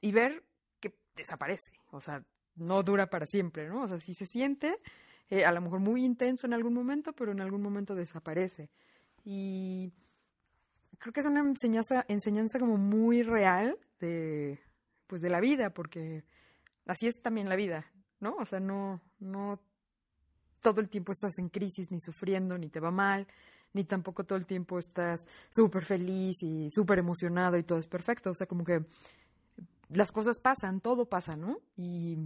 y 0.00 0.12
ver 0.12 0.44
que 0.80 0.94
desaparece, 1.16 1.72
o 1.90 2.00
sea, 2.00 2.24
no 2.56 2.82
dura 2.82 3.08
para 3.08 3.26
siempre, 3.26 3.68
¿no? 3.68 3.82
O 3.82 3.88
sea, 3.88 3.98
si 3.98 4.14
se 4.14 4.26
siente, 4.26 4.78
eh, 5.30 5.44
a 5.44 5.52
lo 5.52 5.60
mejor 5.60 5.80
muy 5.80 6.04
intenso 6.04 6.46
en 6.46 6.54
algún 6.54 6.74
momento, 6.74 7.12
pero 7.12 7.32
en 7.32 7.40
algún 7.40 7.62
momento 7.62 7.94
desaparece. 7.94 8.70
Y 9.24 9.92
creo 10.98 11.12
que 11.12 11.20
es 11.20 11.26
una 11.26 11.40
enseñanza, 11.40 12.04
enseñanza 12.08 12.58
como 12.58 12.76
muy 12.76 13.22
real 13.22 13.78
de, 14.00 14.60
pues 15.06 15.22
de 15.22 15.30
la 15.30 15.40
vida, 15.40 15.70
porque 15.70 16.24
así 16.86 17.06
es 17.06 17.20
también 17.20 17.48
la 17.48 17.56
vida, 17.56 17.86
¿no? 18.20 18.36
O 18.36 18.44
sea, 18.44 18.60
no, 18.60 19.00
no 19.20 19.60
todo 20.60 20.80
el 20.80 20.88
tiempo 20.88 21.12
estás 21.12 21.38
en 21.38 21.48
crisis, 21.48 21.90
ni 21.90 22.00
sufriendo, 22.00 22.56
ni 22.56 22.68
te 22.68 22.80
va 22.80 22.90
mal, 22.90 23.26
ni 23.72 23.84
tampoco 23.84 24.24
todo 24.24 24.38
el 24.38 24.46
tiempo 24.46 24.78
estás 24.78 25.26
súper 25.50 25.84
feliz 25.84 26.42
y 26.42 26.70
súper 26.70 26.98
emocionado 26.98 27.56
y 27.56 27.62
todo 27.62 27.78
es 27.78 27.88
perfecto. 27.88 28.30
O 28.30 28.34
sea, 28.34 28.46
como 28.46 28.64
que 28.64 28.84
las 29.88 30.12
cosas 30.12 30.38
pasan, 30.38 30.80
todo 30.80 31.06
pasa, 31.08 31.36
¿no? 31.36 31.60
Y 31.76 32.18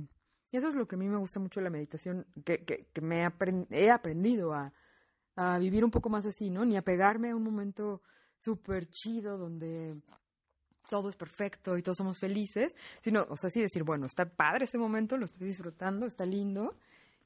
eso 0.53 0.69
es 0.69 0.75
lo 0.75 0.87
que 0.87 0.97
a 0.97 0.99
mí 0.99 1.09
me 1.09 1.19
gusta 1.19 1.41
mucho 1.41 1.61
de 1.61 1.65
la 1.65 1.71
meditación, 1.71 2.27
que, 2.45 2.65
que, 2.65 2.89
que 2.93 3.01
me 3.01 3.29
he 3.71 3.91
aprendido 3.91 4.55
a, 4.55 4.73
vivir 5.61 5.85
un 5.85 5.91
poco 5.91 6.09
más 6.09 6.25
así, 6.25 6.49
¿no? 6.49 6.65
Ni 6.65 6.79
a 6.79 6.83
pegarme 6.83 7.31
a 7.31 7.37
un 7.37 7.43
momento 7.43 8.01
súper 8.39 8.87
chido 8.89 9.37
donde 9.37 10.01
todo 10.89 11.11
es 11.11 11.17
perfecto 11.17 11.77
y 11.77 11.83
todos 11.83 11.99
somos 11.99 12.17
felices, 12.17 12.75
sino, 13.01 13.27
o 13.29 13.37
sea, 13.37 13.51
sí 13.51 13.61
decir, 13.61 13.83
bueno, 13.83 14.07
está 14.07 14.25
padre 14.25 14.65
ese 14.65 14.79
momento, 14.79 15.19
lo 15.19 15.27
estoy 15.27 15.47
disfrutando, 15.47 16.07
está 16.07 16.25
lindo, 16.25 16.79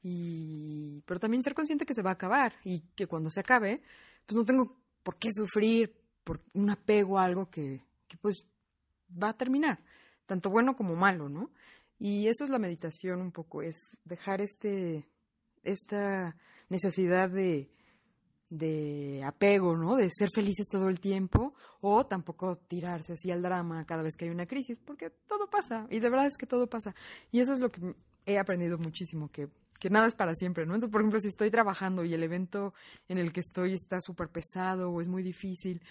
y, 0.03 1.01
pero 1.05 1.21
también 1.21 1.41
ser 1.41 1.53
consciente 1.53 1.85
que 1.85 1.93
se 1.93 2.01
va 2.01 2.09
a 2.09 2.13
acabar 2.13 2.53
y 2.65 2.79
que 2.95 3.07
cuando 3.07 3.29
se 3.29 3.39
acabe, 3.39 3.81
pues 4.25 4.35
no 4.35 4.43
tengo 4.43 4.77
por 5.03 5.17
qué 5.17 5.29
sufrir 5.31 5.93
por 6.23 6.41
un 6.53 6.69
apego 6.69 7.19
a 7.19 7.25
algo 7.25 7.49
que, 7.49 7.83
que 8.07 8.17
pues 8.17 8.45
va 9.11 9.29
a 9.29 9.37
terminar, 9.37 9.83
tanto 10.25 10.49
bueno 10.49 10.75
como 10.75 10.95
malo, 10.95 11.29
¿no? 11.29 11.51
Y 11.99 12.27
eso 12.27 12.43
es 12.43 12.49
la 12.49 12.59
meditación 12.59 13.21
un 13.21 13.31
poco, 13.31 13.61
es 13.61 13.99
dejar 14.05 14.41
este, 14.41 15.07
esta 15.63 16.35
necesidad 16.69 17.29
de, 17.29 17.69
de 18.49 19.23
apego, 19.23 19.75
¿no? 19.77 19.95
De 19.95 20.09
ser 20.11 20.29
felices 20.33 20.67
todo 20.67 20.89
el 20.89 20.99
tiempo 20.99 21.53
o 21.79 22.05
tampoco 22.05 22.57
tirarse 22.57 23.13
así 23.13 23.31
al 23.31 23.41
drama 23.41 23.85
cada 23.85 24.03
vez 24.03 24.15
que 24.15 24.25
hay 24.25 24.31
una 24.31 24.45
crisis, 24.45 24.77
porque 24.85 25.09
todo 25.27 25.49
pasa 25.49 25.87
y 25.89 25.99
de 25.99 26.09
verdad 26.09 26.27
es 26.27 26.37
que 26.37 26.45
todo 26.45 26.67
pasa. 26.67 26.93
Y 27.31 27.39
eso 27.39 27.53
es 27.53 27.59
lo 27.59 27.69
que 27.69 27.95
he 28.25 28.37
aprendido 28.37 28.77
muchísimo, 28.77 29.29
que, 29.29 29.47
que 29.81 29.89
nada 29.89 30.07
es 30.07 30.15
para 30.15 30.35
siempre, 30.35 30.65
¿no? 30.65 30.75
Entonces, 30.75 30.93
por 30.93 31.01
ejemplo, 31.01 31.19
si 31.19 31.27
estoy 31.27 31.49
trabajando 31.49 32.05
y 32.05 32.13
el 32.13 32.23
evento 32.23 32.73
en 33.09 33.17
el 33.17 33.33
que 33.33 33.39
estoy 33.41 33.73
está 33.73 33.99
súper 33.99 34.29
pesado 34.29 34.91
o 34.91 35.01
es 35.01 35.07
muy 35.07 35.23
difícil, 35.23 35.81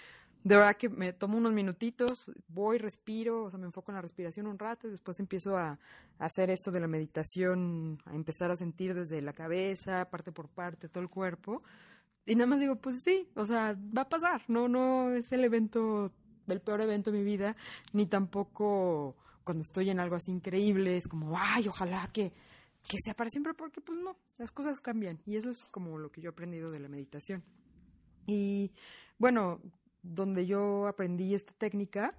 de 0.44 0.56
verdad 0.56 0.76
que 0.76 0.88
me 0.88 1.12
tomo 1.12 1.36
unos 1.36 1.52
minutitos, 1.52 2.24
voy, 2.48 2.78
respiro, 2.78 3.44
o 3.44 3.50
sea, 3.50 3.58
me 3.58 3.66
enfoco 3.66 3.90
en 3.90 3.96
la 3.96 4.00
respiración 4.00 4.46
un 4.46 4.58
rato 4.58 4.86
y 4.86 4.92
después 4.92 5.18
empiezo 5.20 5.56
a, 5.56 5.72
a 5.72 5.78
hacer 6.24 6.48
esto 6.50 6.70
de 6.70 6.80
la 6.80 6.86
meditación, 6.86 7.98
a 8.06 8.14
empezar 8.14 8.50
a 8.50 8.56
sentir 8.56 8.94
desde 8.94 9.20
la 9.20 9.32
cabeza, 9.32 10.08
parte 10.08 10.32
por 10.32 10.48
parte, 10.48 10.88
todo 10.88 11.02
el 11.02 11.10
cuerpo 11.10 11.62
y 12.26 12.36
nada 12.36 12.46
más 12.46 12.60
digo, 12.60 12.76
pues 12.76 13.02
sí, 13.02 13.28
o 13.34 13.44
sea, 13.44 13.76
va 13.96 14.02
a 14.02 14.08
pasar. 14.08 14.42
No, 14.48 14.68
no 14.68 15.12
es 15.14 15.32
el 15.32 15.44
evento, 15.44 16.12
el 16.46 16.60
peor 16.60 16.80
evento 16.80 17.10
de 17.10 17.18
mi 17.18 17.24
vida, 17.24 17.56
ni 17.92 18.06
tampoco 18.06 19.16
cuando 19.42 19.62
estoy 19.62 19.90
en 19.90 19.98
algo 19.98 20.16
así 20.16 20.30
increíble, 20.30 20.96
es 20.96 21.08
como, 21.08 21.36
ay, 21.36 21.66
ojalá 21.66 22.08
que, 22.12 22.32
que 22.86 22.96
sea 23.02 23.14
para 23.14 23.30
siempre, 23.30 23.54
porque 23.54 23.80
pues 23.80 23.98
no, 23.98 24.16
las 24.38 24.52
cosas 24.52 24.80
cambian. 24.80 25.20
Y 25.26 25.36
eso 25.36 25.50
es 25.50 25.64
como 25.66 25.98
lo 25.98 26.10
que 26.10 26.20
yo 26.20 26.30
he 26.30 26.32
aprendido 26.32 26.70
de 26.70 26.80
la 26.80 26.88
meditación. 26.88 27.44
Y 28.26 28.72
bueno, 29.18 29.60
donde 30.02 30.46
yo 30.46 30.86
aprendí 30.86 31.34
esta 31.34 31.52
técnica 31.52 32.16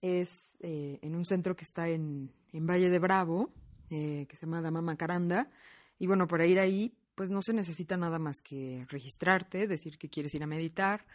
es 0.00 0.56
eh, 0.60 0.98
en 1.02 1.14
un 1.14 1.24
centro 1.24 1.56
que 1.56 1.64
está 1.64 1.88
en, 1.88 2.32
en 2.52 2.66
Valle 2.66 2.90
de 2.90 2.98
Bravo, 2.98 3.52
eh, 3.90 4.26
que 4.28 4.36
se 4.36 4.46
llama 4.46 4.60
Dama 4.60 4.82
Macaranda. 4.82 5.50
Y 5.98 6.06
bueno, 6.06 6.26
para 6.26 6.46
ir 6.46 6.58
ahí 6.58 6.94
pues 7.14 7.30
no 7.30 7.42
se 7.42 7.52
necesita 7.52 7.96
nada 7.96 8.18
más 8.18 8.40
que 8.42 8.84
registrarte, 8.88 9.66
decir 9.66 9.98
que 9.98 10.08
quieres 10.08 10.34
ir 10.34 10.42
a 10.42 10.46
meditar. 10.46 11.06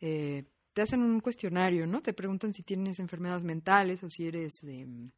Eh, 0.00 0.44
te 0.72 0.82
hacen 0.82 1.02
un 1.02 1.20
cuestionario, 1.20 1.86
¿no? 1.86 2.00
Te 2.00 2.14
preguntan 2.14 2.54
si 2.54 2.62
tienes 2.62 2.98
enfermedades 2.98 3.44
mentales 3.44 4.02
o 4.02 4.08
si 4.08 4.26
eres 4.26 4.62
em, 4.64 5.10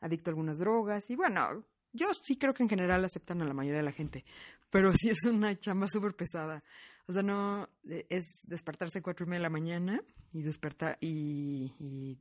adicto 0.00 0.30
a 0.30 0.32
algunas 0.32 0.58
drogas. 0.58 1.10
Y 1.10 1.16
bueno, 1.16 1.64
yo 1.96 2.12
sí 2.14 2.36
creo 2.36 2.54
que 2.54 2.62
en 2.62 2.68
general 2.68 3.04
aceptan 3.04 3.42
a 3.42 3.44
la 3.44 3.54
mayoría 3.54 3.78
de 3.78 3.84
la 3.84 3.92
gente, 3.92 4.24
pero 4.70 4.92
sí 4.92 5.10
es 5.10 5.24
una 5.24 5.58
chamba 5.58 5.88
súper 5.88 6.14
pesada. 6.14 6.62
O 7.08 7.12
sea, 7.12 7.22
no 7.22 7.68
eh, 7.88 8.06
es 8.08 8.42
despertarse 8.46 8.98
a 8.98 9.02
cuatro 9.02 9.26
y 9.26 9.28
media 9.28 9.40
de 9.40 9.42
la 9.44 9.50
mañana 9.50 10.00
y 10.32 10.42
despertar 10.42 10.98
y, 11.00 12.18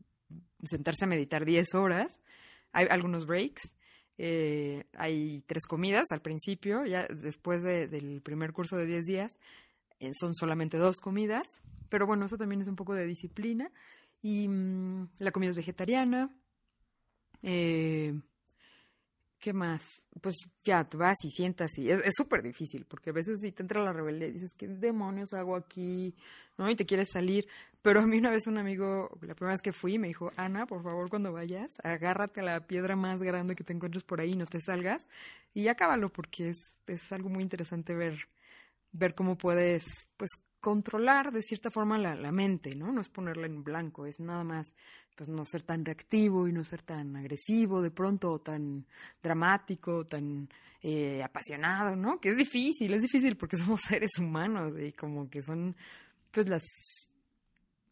sentarse 0.63 1.05
a 1.05 1.07
meditar 1.07 1.45
diez 1.45 1.75
horas. 1.75 2.21
Hay 2.71 2.87
algunos 2.89 3.25
breaks 3.25 3.75
eh, 4.17 4.85
hay 4.97 5.43
tres 5.45 5.65
comidas 5.67 6.05
al 6.11 6.21
principio, 6.21 6.85
ya 6.85 7.05
después 7.07 7.63
del 7.63 8.21
primer 8.21 8.53
curso 8.53 8.77
de 8.77 8.85
10 8.85 9.05
días 9.05 9.39
eh, 9.99 10.11
son 10.13 10.33
solamente 10.33 10.77
dos 10.77 11.01
comidas, 11.01 11.61
pero 11.89 12.05
bueno, 12.05 12.25
eso 12.25 12.37
también 12.37 12.61
es 12.61 12.67
un 12.67 12.75
poco 12.75 12.93
de 12.93 13.05
disciplina. 13.05 13.71
Y 14.21 14.47
mm, 14.47 15.09
la 15.19 15.31
comida 15.31 15.51
es 15.51 15.57
vegetariana. 15.57 16.29
Eh, 17.43 18.19
¿Qué 19.45 19.53
más? 19.53 20.03
Pues 20.21 20.37
ya, 20.63 20.89
vas 20.97 21.17
y 21.23 21.29
sientas 21.29 21.77
y 21.77 21.91
es 21.91 22.01
súper 22.17 22.41
difícil, 22.41 22.83
porque 22.89 23.11
a 23.11 23.13
veces 23.13 23.41
si 23.41 23.51
te 23.51 23.61
entra 23.61 23.83
la 23.83 23.91
rebeldía 23.91 24.27
y 24.27 24.31
dices, 24.31 24.55
¿qué 24.57 24.67
demonios 24.67 25.33
hago 25.33 25.55
aquí? 25.55 26.15
¿No? 26.57 26.67
Y 26.67 26.75
te 26.75 26.87
quieres 26.87 27.11
salir. 27.11 27.47
Pero 27.83 28.01
a 28.01 28.07
mí 28.07 28.17
una 28.17 28.31
vez 28.31 28.47
un 28.47 28.57
amigo, 28.57 29.07
la 29.21 29.35
primera 29.35 29.53
vez 29.53 29.61
que 29.61 29.71
fui, 29.71 29.99
me 29.99 30.07
dijo, 30.07 30.31
Ana, 30.35 30.65
por 30.65 30.81
favor, 30.81 31.11
cuando 31.11 31.31
vayas, 31.31 31.75
agárrate 31.83 32.39
a 32.39 32.43
la 32.43 32.65
piedra 32.65 32.95
más 32.95 33.21
grande 33.21 33.53
que 33.53 33.63
te 33.63 33.73
encuentres 33.73 34.03
por 34.03 34.19
ahí, 34.19 34.31
no 34.31 34.47
te 34.47 34.59
salgas 34.59 35.07
y 35.53 35.67
acábalo, 35.67 36.11
porque 36.11 36.49
es, 36.49 36.75
es 36.87 37.11
algo 37.11 37.29
muy 37.29 37.43
interesante 37.43 37.93
ver, 37.93 38.17
ver 38.93 39.13
cómo 39.13 39.37
puedes, 39.37 40.07
pues, 40.17 40.31
controlar 40.65 41.31
de 41.31 41.43
cierta 41.43 41.69
forma 41.69 41.99
la, 41.99 42.31
mente, 42.31 42.75
¿no? 42.75 42.91
No 42.91 42.99
es 42.99 43.07
ponerla 43.07 43.45
en 43.45 43.63
blanco, 43.63 44.07
es 44.07 44.19
nada 44.19 44.43
más 44.43 44.73
pues 45.15 45.29
no 45.29 45.45
ser 45.45 45.61
tan 45.61 45.85
reactivo 45.85 46.47
y 46.47 46.53
no 46.53 46.65
ser 46.65 46.81
tan 46.81 47.15
agresivo 47.15 47.83
de 47.83 47.91
pronto, 47.91 48.31
o 48.31 48.39
tan 48.39 48.83
dramático, 49.21 50.07
tan 50.07 50.49
eh, 50.81 51.21
apasionado, 51.21 51.95
¿no? 51.95 52.19
Que 52.19 52.29
es 52.29 52.37
difícil, 52.37 52.91
es 52.95 53.03
difícil 53.03 53.37
porque 53.37 53.57
somos 53.63 53.81
seres 53.81 54.17
humanos 54.17 54.73
y 54.79 54.91
como 54.93 55.29
que 55.29 55.43
son 55.43 55.75
pues 56.31 56.49
las 56.49 56.63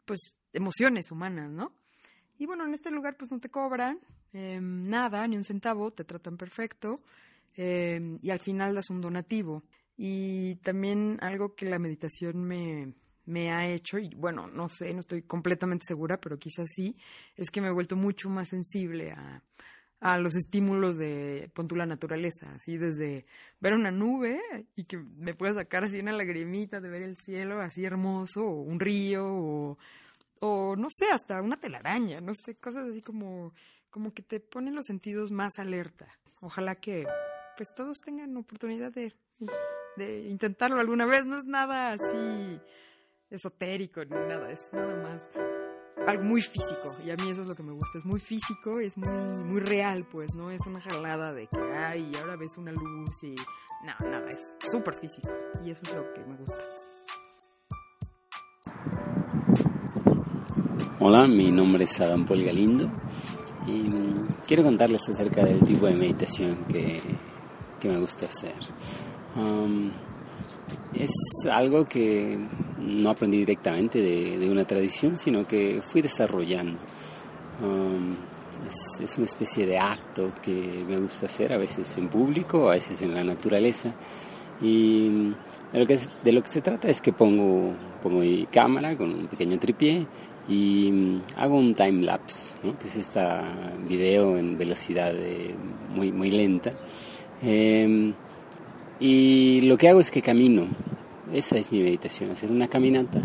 pues 0.04 0.34
emociones 0.52 1.12
humanas, 1.12 1.52
¿no? 1.52 1.70
Y 2.38 2.46
bueno, 2.46 2.66
en 2.66 2.74
este 2.74 2.90
lugar 2.90 3.16
pues 3.16 3.30
no 3.30 3.38
te 3.38 3.50
cobran 3.50 4.00
eh, 4.32 4.58
nada, 4.60 5.24
ni 5.28 5.36
un 5.36 5.44
centavo, 5.44 5.92
te 5.92 6.02
tratan 6.02 6.36
perfecto 6.36 6.96
eh, 7.56 8.18
y 8.20 8.30
al 8.30 8.40
final 8.40 8.74
das 8.74 8.90
un 8.90 9.00
donativo. 9.00 9.62
Y 9.96 10.56
también 10.56 11.18
algo 11.20 11.54
que 11.54 11.66
la 11.66 11.78
meditación 11.78 12.44
me, 12.44 12.94
me 13.26 13.52
ha 13.52 13.68
hecho, 13.68 13.98
y 13.98 14.14
bueno, 14.14 14.48
no 14.48 14.68
sé, 14.68 14.92
no 14.92 15.00
estoy 15.00 15.22
completamente 15.22 15.86
segura, 15.86 16.18
pero 16.20 16.38
quizás 16.38 16.70
sí, 16.74 16.96
es 17.36 17.50
que 17.50 17.60
me 17.60 17.68
he 17.68 17.72
vuelto 17.72 17.96
mucho 17.96 18.28
más 18.28 18.48
sensible 18.48 19.12
a, 19.12 19.42
a 20.00 20.18
los 20.18 20.34
estímulos 20.34 20.98
de 20.98 21.50
pon 21.54 21.66
la 21.74 21.86
naturaleza, 21.86 22.52
así 22.52 22.76
desde 22.76 23.24
ver 23.60 23.72
una 23.72 23.90
nube 23.90 24.38
y 24.76 24.84
que 24.84 24.98
me 24.98 25.34
pueda 25.34 25.54
sacar 25.54 25.84
así 25.84 25.98
una 26.00 26.12
lagrimita 26.12 26.80
de 26.80 26.90
ver 26.90 27.02
el 27.02 27.16
cielo 27.16 27.60
así 27.60 27.84
hermoso, 27.84 28.44
o 28.44 28.62
un 28.62 28.80
río, 28.80 29.24
o, 29.26 29.78
o 30.40 30.76
no 30.76 30.88
sé, 30.90 31.06
hasta 31.10 31.40
una 31.40 31.58
telaraña, 31.58 32.20
no 32.20 32.34
sé, 32.34 32.56
cosas 32.56 32.88
así 32.90 33.00
como, 33.00 33.54
como 33.88 34.12
que 34.12 34.22
te 34.22 34.40
ponen 34.40 34.74
los 34.74 34.84
sentidos 34.86 35.30
más 35.30 35.58
alerta. 35.58 36.06
Ojalá 36.40 36.74
que 36.74 37.06
pues 37.56 37.72
todos 37.74 37.98
tengan 38.00 38.36
oportunidad 38.36 38.92
de, 38.92 39.14
de 39.96 40.28
intentarlo 40.28 40.80
alguna 40.80 41.06
vez, 41.06 41.26
no 41.26 41.38
es 41.38 41.44
nada 41.44 41.92
así 41.92 42.60
esotérico 43.30 44.04
ni 44.04 44.10
nada, 44.10 44.50
es 44.50 44.68
nada 44.72 44.96
más 45.02 45.30
algo 46.06 46.24
muy 46.24 46.40
físico. 46.40 46.94
Y 47.04 47.10
a 47.10 47.16
mí 47.16 47.30
eso 47.30 47.42
es 47.42 47.48
lo 47.48 47.54
que 47.54 47.62
me 47.62 47.72
gusta, 47.72 47.98
es 47.98 48.04
muy 48.04 48.20
físico, 48.20 48.80
es 48.80 48.96
muy 48.96 49.44
muy 49.44 49.60
real, 49.60 50.06
pues 50.10 50.34
no 50.34 50.50
es 50.50 50.66
una 50.66 50.80
jalada 50.80 51.32
de 51.32 51.46
que 51.46 51.58
ay, 51.84 52.10
ahora 52.20 52.36
ves 52.36 52.56
una 52.58 52.72
luz 52.72 53.22
y 53.22 53.34
no, 53.84 54.10
nada, 54.10 54.28
es 54.30 54.56
súper 54.70 54.94
físico. 54.94 55.28
Y 55.64 55.70
eso 55.70 55.82
es 55.84 55.94
lo 55.94 56.12
que 56.12 56.20
me 56.24 56.36
gusta. 56.36 56.58
Hola, 61.00 61.26
mi 61.26 61.50
nombre 61.50 61.84
es 61.84 62.00
Adam 62.00 62.24
Paul 62.24 62.44
Galindo. 62.44 62.90
Y 63.66 63.90
quiero 64.46 64.62
contarles 64.62 65.08
acerca 65.08 65.44
del 65.44 65.60
tipo 65.60 65.86
de 65.86 65.94
meditación 65.94 66.64
que, 66.66 67.00
que 67.80 67.88
me 67.88 67.98
gusta 67.98 68.26
hacer. 68.26 68.54
Um, 69.36 69.90
es 70.94 71.10
algo 71.50 71.84
que 71.84 72.38
no 72.78 73.10
aprendí 73.10 73.38
directamente 73.38 74.00
de, 74.00 74.50
una 74.50 74.64
tradición, 74.64 75.16
sino 75.16 75.46
que 75.46 75.82
fui 75.84 76.02
desarrollando. 76.02 76.78
Um, 77.62 78.14
es, 79.00 79.16
una 79.16 79.26
especie 79.26 79.66
de 79.66 79.78
acto 79.78 80.32
que 80.42 80.84
me 80.88 80.98
gusta 80.98 81.26
hacer, 81.26 81.52
a 81.52 81.58
veces 81.58 81.96
en 81.96 82.08
público, 82.08 82.70
a 82.70 82.74
veces 82.74 83.02
en 83.02 83.14
la 83.14 83.24
naturaleza. 83.24 83.94
Y 84.60 85.08
de 85.72 85.80
lo 85.80 85.86
que, 85.86 85.98
de 86.22 86.32
lo 86.32 86.42
que 86.42 86.48
se 86.48 86.60
trata 86.60 86.88
es 86.88 87.00
que 87.00 87.12
pongo, 87.12 87.72
pongo 88.02 88.20
mi 88.20 88.46
cámara 88.46 88.96
con 88.96 89.12
un 89.12 89.26
pequeño 89.26 89.58
tripié 89.58 90.06
y 90.48 90.90
mm, 90.92 91.22
hago 91.36 91.56
un 91.56 91.74
time 91.74 92.02
lapse, 92.02 92.56
que 92.62 92.86
es 92.86 92.96
este 92.96 93.20
video 93.88 94.38
en 94.38 94.56
velocidad 94.56 95.12
muy, 95.94 96.12
muy 96.12 96.30
lenta. 96.30 96.70
Em, 97.42 98.14
y 99.00 99.62
lo 99.62 99.76
que 99.76 99.88
hago 99.88 100.00
es 100.00 100.10
que 100.10 100.22
camino. 100.22 100.66
Esa 101.32 101.56
es 101.56 101.72
mi 101.72 101.82
meditación, 101.82 102.30
hacer 102.30 102.50
una 102.50 102.68
caminata 102.68 103.20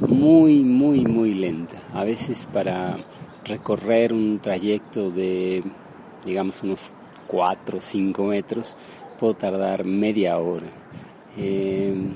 muy, 0.00 0.62
muy, 0.62 1.04
muy 1.04 1.34
lenta. 1.34 1.76
A 1.92 2.04
veces 2.04 2.46
para 2.52 2.98
recorrer 3.44 4.12
un 4.12 4.38
trayecto 4.38 5.10
de, 5.10 5.62
digamos, 6.24 6.62
unos 6.62 6.92
4 7.26 7.78
o 7.78 7.80
5 7.80 8.24
metros, 8.24 8.76
puedo 9.18 9.34
tardar 9.34 9.84
media 9.84 10.38
hora. 10.38 10.66
Em, 11.36 12.14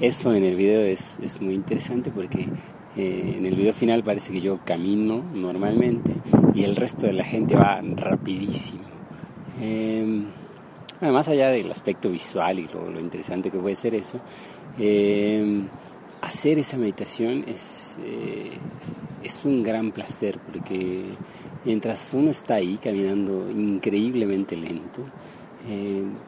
eso 0.00 0.34
en 0.34 0.44
el 0.44 0.56
video 0.56 0.80
es, 0.82 1.20
es 1.20 1.40
muy 1.40 1.54
interesante 1.54 2.10
porque 2.10 2.48
eh, 2.96 3.34
en 3.38 3.46
el 3.46 3.54
video 3.54 3.72
final 3.72 4.02
parece 4.02 4.32
que 4.32 4.40
yo 4.40 4.60
camino 4.64 5.22
normalmente 5.34 6.12
y 6.54 6.64
el 6.64 6.76
resto 6.76 7.06
de 7.06 7.12
la 7.12 7.24
gente 7.24 7.54
va 7.54 7.80
rapidísimo. 7.82 8.82
Eh, 9.60 10.24
más 11.00 11.28
allá 11.28 11.48
del 11.48 11.70
aspecto 11.70 12.10
visual 12.10 12.58
y 12.58 12.68
lo, 12.68 13.00
interesante 13.00 13.50
que 13.50 13.58
puede 13.58 13.74
ser 13.74 13.94
eso, 13.94 14.20
eh, 14.78 15.62
hacer 16.20 16.58
esa 16.58 16.76
meditación 16.76 17.44
es, 17.46 17.98
es 19.22 19.44
un 19.44 19.62
gran 19.62 19.92
placer 19.92 20.38
porque 20.38 21.04
mientras 21.64 22.12
uno 22.12 22.30
está 22.30 22.56
ahí 22.56 22.76
caminando 22.76 23.50
increíblemente 23.50 24.56
lento, 24.56 25.02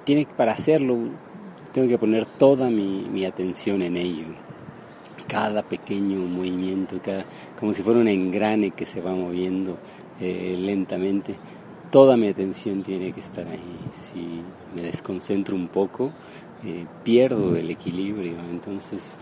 tiene 0.04 0.26
para 0.36 0.52
hacerlo 0.52 0.98
tengo 1.72 1.88
que 1.88 1.98
poner 1.98 2.26
toda 2.26 2.68
mi, 2.68 3.06
mi 3.10 3.24
atención 3.24 3.82
en 3.82 3.96
ello 3.96 4.26
cada 5.32 5.62
pequeño 5.62 6.18
movimiento, 6.18 7.00
cada, 7.02 7.24
como 7.58 7.72
si 7.72 7.82
fuera 7.82 8.00
un 8.00 8.08
engrane 8.08 8.72
que 8.72 8.84
se 8.84 9.00
va 9.00 9.14
moviendo 9.14 9.78
eh, 10.20 10.56
lentamente. 10.58 11.34
Toda 11.92 12.16
mi 12.16 12.26
atención 12.26 12.82
tiene 12.82 13.12
que 13.12 13.20
estar 13.20 13.46
ahí. 13.46 13.78
Si 13.90 14.40
me 14.74 14.82
desconcentro 14.82 15.54
un 15.54 15.68
poco, 15.68 16.10
eh, 16.64 16.86
pierdo 17.04 17.54
el 17.54 17.70
equilibrio. 17.70 18.32
Entonces, 18.50 19.18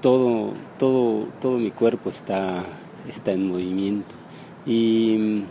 todo, 0.00 0.52
todo, 0.80 1.28
todo 1.40 1.58
mi 1.58 1.70
cuerpo 1.70 2.10
está, 2.10 2.64
está 3.08 3.30
en 3.30 3.48
movimiento. 3.48 4.16
Y, 4.66 5.44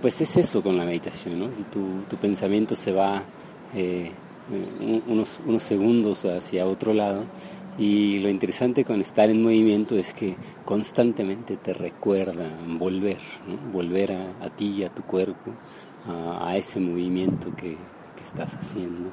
pues 0.00 0.20
es 0.20 0.36
eso 0.36 0.62
con 0.62 0.76
la 0.76 0.84
meditación, 0.84 1.40
¿no? 1.40 1.52
Si 1.52 1.64
tu, 1.64 2.02
tu 2.08 2.16
pensamiento 2.16 2.76
se 2.76 2.92
va 2.92 3.24
eh, 3.74 4.12
unos, 5.08 5.40
unos 5.44 5.62
segundos 5.64 6.24
hacia 6.24 6.66
otro 6.66 6.94
lado, 6.94 7.24
y 7.78 8.18
lo 8.18 8.28
interesante 8.28 8.84
con 8.84 9.00
estar 9.00 9.30
en 9.30 9.40
movimiento 9.40 9.94
es 9.96 10.12
que 10.12 10.34
constantemente 10.64 11.56
te 11.56 11.72
recuerda 11.72 12.50
volver, 12.66 13.18
volver 13.72 14.12
a, 14.40 14.50
ti, 14.50 14.82
a 14.82 14.92
tu 14.92 15.02
cuerpo, 15.02 15.52
a, 16.08 16.56
ese 16.56 16.80
movimiento 16.80 17.54
que, 17.54 17.76
estás 18.20 18.56
haciendo. 18.56 19.10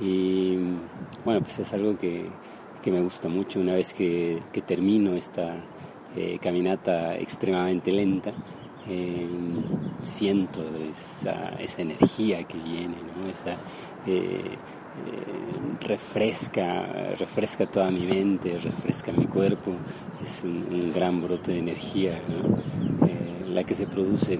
Y 0.00 0.56
bueno, 1.24 1.40
pues 1.40 1.58
es 1.58 1.72
algo 1.72 1.98
que, 1.98 2.28
me 2.84 3.00
gusta 3.02 3.28
mucho 3.28 3.58
una 3.58 3.74
vez 3.74 3.94
que, 3.94 4.42
termino 4.66 5.14
esta 5.14 5.56
eh, 6.14 6.38
caminata 6.40 7.16
extremadamente 7.16 7.90
lenta. 7.90 8.32
Eh, 8.86 9.26
siento 10.02 10.62
esa, 10.90 11.50
esa, 11.58 11.82
energía 11.82 12.44
que 12.44 12.56
viene, 12.58 12.96
¿no? 13.16 13.28
esa, 13.28 13.58
eh, 14.06 14.56
eh, 15.06 15.86
refresca, 15.86 17.14
refresca 17.18 17.66
toda 17.66 17.90
mi 17.90 18.04
mente, 18.06 18.58
refresca 18.58 19.12
mi 19.12 19.26
cuerpo, 19.26 19.72
es 20.22 20.42
un, 20.44 20.92
gran 20.92 21.22
brote 21.22 21.52
de 21.52 21.58
energía 21.58 22.12
eh, 22.12 23.48
la 23.48 23.64
que 23.64 23.74
se 23.74 23.86
produce 23.86 24.38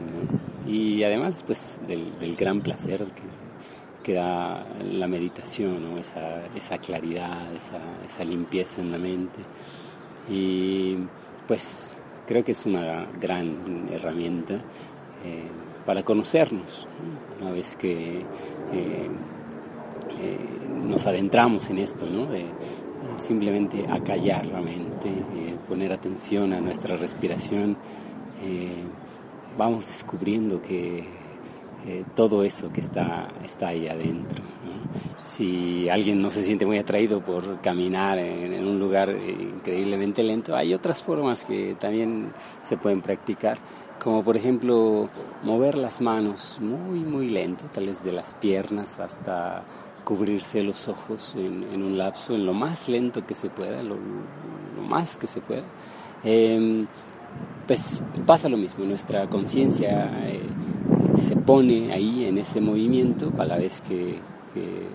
y 0.66 1.02
además 1.02 1.42
pues 1.46 1.80
del, 1.86 2.36
gran 2.36 2.60
placer 2.60 3.06
que, 4.02 4.14
da 4.14 4.66
la 4.90 5.06
meditación, 5.06 5.98
esa, 5.98 6.46
esa, 6.56 6.78
claridad, 6.78 7.52
esa, 7.54 8.24
limpieza 8.24 8.80
en 8.80 8.90
la 8.90 8.96
mente. 8.96 9.38
Y 10.30 10.96
pues 11.46 11.94
creo 12.26 12.42
que 12.42 12.52
es 12.52 12.64
una 12.64 13.06
gran 13.20 13.86
herramienta 13.92 14.54
eh, 14.54 15.42
para 15.84 16.04
conocernos, 16.04 16.86
una 17.38 17.50
vez 17.50 17.76
que 17.76 18.24
nos 20.88 21.06
adentramos 21.06 21.70
en 21.70 21.78
esto, 21.78 22.06
¿no? 22.06 22.26
De, 22.26 22.40
eh, 22.40 22.46
simplemente 23.16 23.86
acallar 23.88 24.46
la 24.46 24.60
mente, 24.60 25.08
eh, 25.08 25.56
poner 25.66 25.92
atención 25.92 26.52
a 26.52 26.60
nuestra 26.60 26.96
respiración, 26.96 27.76
vamos 29.56 29.88
descubriendo 29.88 30.62
que 30.62 31.04
todo 32.14 32.44
eso 32.44 32.72
que 32.72 32.80
está, 32.80 33.26
está 33.44 33.68
ahí 33.68 33.88
adentro. 33.88 34.44
Si 35.18 35.88
alguien 35.88 36.22
no 36.22 36.30
se 36.30 36.42
siente 36.42 36.64
muy 36.64 36.78
atraído 36.78 37.20
por 37.20 37.60
caminar 37.60 38.18
en, 38.18 38.66
un 38.66 38.78
lugar 38.78 39.10
increíblemente 39.10 40.22
lento, 40.22 40.54
hay 40.54 40.74
otras 40.74 41.02
formas 41.02 41.44
que 41.44 41.76
también 41.78 42.32
se 42.62 42.76
pueden 42.76 43.02
practicar, 43.02 43.58
como 44.02 44.22
por 44.22 44.36
ejemplo 44.36 45.08
mover 45.42 45.76
las 45.76 46.00
manos 46.00 46.58
muy, 46.60 47.00
muy 47.00 47.28
lento, 47.28 47.66
tal 47.72 47.86
vez 47.86 48.02
de 48.04 48.12
las 48.12 48.34
piernas 48.34 48.98
hasta 48.98 49.64
cubrirse 50.08 50.62
los 50.62 50.88
ojos 50.88 51.34
en, 51.36 51.82
un 51.82 51.98
lapso, 51.98 52.34
en 52.34 52.46
lo 52.46 52.54
más 52.54 52.88
lento 52.88 53.26
que 53.26 53.34
se 53.34 53.50
pueda, 53.50 53.82
lo, 53.82 53.98
más 54.88 55.18
que 55.18 55.26
se 55.26 55.42
pueda. 55.42 55.64
Em, 56.24 56.86
pues 57.66 58.00
pasa 58.24 58.48
lo 58.48 58.56
mismo, 58.56 58.86
nuestra 58.86 59.28
conciencia 59.28 60.10
eh, 60.26 60.40
se 61.14 61.36
pone 61.36 61.92
ahí 61.92 62.24
en 62.24 62.38
ese 62.38 62.58
movimiento 62.62 63.30
a 63.36 63.44
la 63.44 63.58
vez 63.58 63.82
que, 63.82 64.26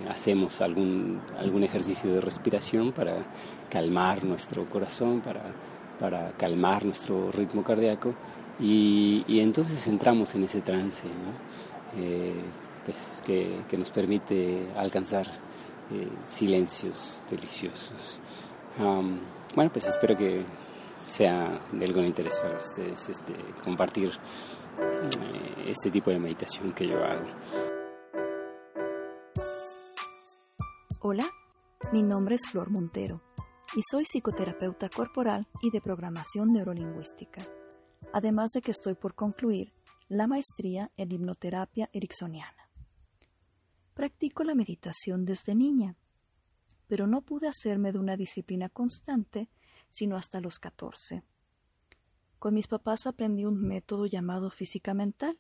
hacemos 0.10 0.60
algún, 0.60 1.22
algún 1.40 1.64
ejercicio 1.64 2.12
de 2.12 2.20
respiración 2.20 2.92
para 2.92 3.16
calmar 3.70 4.26
nuestro 4.26 4.66
corazón, 4.66 5.22
para, 5.22 5.42
para 6.02 6.32
calmar 6.32 6.84
nuestro 6.84 7.32
ritmo 7.32 7.64
cardíaco 7.64 8.14
y, 8.60 9.24
entonces 9.40 9.88
entramos 9.88 10.36
en 10.36 10.44
ese 10.44 10.60
trance. 10.60 11.08
Eh, 11.98 12.34
pues, 12.86 13.22
que, 13.26 13.78
nos 13.78 13.92
permite 13.92 14.72
alcanzar 14.76 15.28
eh, 15.92 16.08
silencios 16.26 17.24
deliciosos. 17.30 18.20
bueno, 19.56 19.72
pues 19.72 19.86
espero 19.88 20.18
que 20.18 20.46
sea 21.06 21.60
de 21.72 21.86
algún 21.86 22.06
interés 22.06 22.40
para 22.42 22.60
ustedes 22.60 23.10
este, 23.10 23.34
compartir 23.64 24.12
eh, 24.80 25.66
este 25.68 25.92
tipo 25.92 26.10
de 26.10 26.20
meditación 26.20 26.74
que 26.74 26.88
yo 26.88 27.04
hago. 27.04 27.28
Hola, 31.02 31.26
mi 31.92 32.02
nombre 32.02 32.36
es 32.36 32.48
Flor 32.50 32.70
Montero 32.70 33.22
y 33.76 33.82
soy 33.90 34.06
psicoterapeuta 34.06 34.90
corporal 34.90 35.48
y 35.62 35.70
de 35.72 35.82
programación 35.82 36.54
neurolingüística. 36.54 37.42
Además 38.14 38.52
de 38.54 38.62
que 38.62 38.72
estoy 38.72 38.96
por 38.96 39.16
concluir 39.16 39.74
la 40.08 40.28
maestría 40.28 40.92
en 40.96 41.12
hipnoterapia 41.12 41.90
ericksoniana. 41.92 42.63
Practico 43.94 44.44
la 44.44 44.56
meditación 44.56 45.26
desde 45.26 45.56
niña, 45.56 45.96
pero 46.88 47.08
no 47.08 47.22
pude 47.22 47.48
hacerme 47.48 47.92
de 47.92 48.00
una 48.00 48.18
disciplina 48.18 48.70
constante 48.70 49.50
sino 49.94 50.18
hasta 50.18 50.42
los 50.42 50.58
14. 50.58 51.24
Con 52.40 52.56
mis 52.56 52.68
papás 52.68 53.06
aprendí 53.06 53.46
un 53.46 53.62
método 53.62 54.08
llamado 54.08 54.50
física 54.50 54.96
mental, 54.96 55.38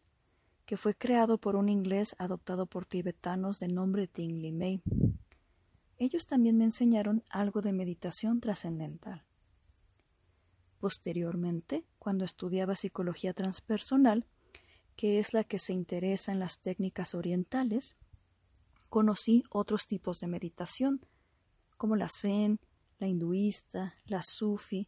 que 0.67 0.77
fue 0.77 0.93
creado 0.93 1.39
por 1.39 1.55
un 1.55 1.69
inglés 1.69 2.15
adoptado 2.19 2.67
por 2.67 2.85
tibetanos 2.85 3.59
de 3.59 3.67
nombre 3.67 4.07
Ting 4.07 4.41
Li 4.41 4.51
Mei. 4.51 4.83
Ellos 5.97 6.27
también 6.27 6.57
me 6.57 6.65
enseñaron 6.65 7.23
algo 7.31 7.61
de 7.61 7.73
meditación 7.73 8.39
trascendental. 8.39 9.25
Posteriormente, 10.79 11.83
cuando 11.97 12.23
estudiaba 12.23 12.75
psicología 12.75 13.33
transpersonal, 13.33 14.27
que 14.95 15.17
es 15.17 15.33
la 15.33 15.43
que 15.43 15.57
se 15.57 15.73
interesa 15.73 16.31
en 16.31 16.39
las 16.39 16.59
técnicas 16.59 17.15
orientales, 17.15 17.95
conocí 18.93 19.43
otros 19.49 19.87
tipos 19.87 20.19
de 20.19 20.27
meditación, 20.27 21.03
como 21.77 21.95
la 21.95 22.09
Zen, 22.09 22.59
la 22.99 23.07
hinduista, 23.07 23.95
la 24.05 24.21
sufi 24.21 24.87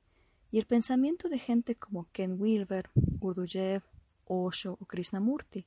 y 0.52 0.60
el 0.60 0.68
pensamiento 0.68 1.28
de 1.28 1.40
gente 1.40 1.74
como 1.74 2.08
Ken 2.12 2.40
Wilber, 2.40 2.92
Gurdjieff, 2.94 3.84
Osho 4.26 4.78
o 4.80 4.86
Krishnamurti. 4.86 5.66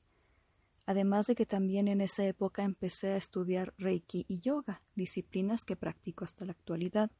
Además 0.85 1.27
de 1.27 1.35
que 1.35 1.45
también 1.45 1.89
en 1.89 1.99
esa 1.99 2.23
época 2.23 2.63
empecé 2.63 3.09
a 3.09 3.17
estudiar 3.17 3.73
Reiki 3.77 4.25
y 4.29 4.39
yoga, 4.39 4.83
disciplinas 4.95 5.65
que 5.65 5.75
practico 5.75 6.23
hasta 6.23 6.45
la 6.45 6.53
actualidad. 6.53 7.11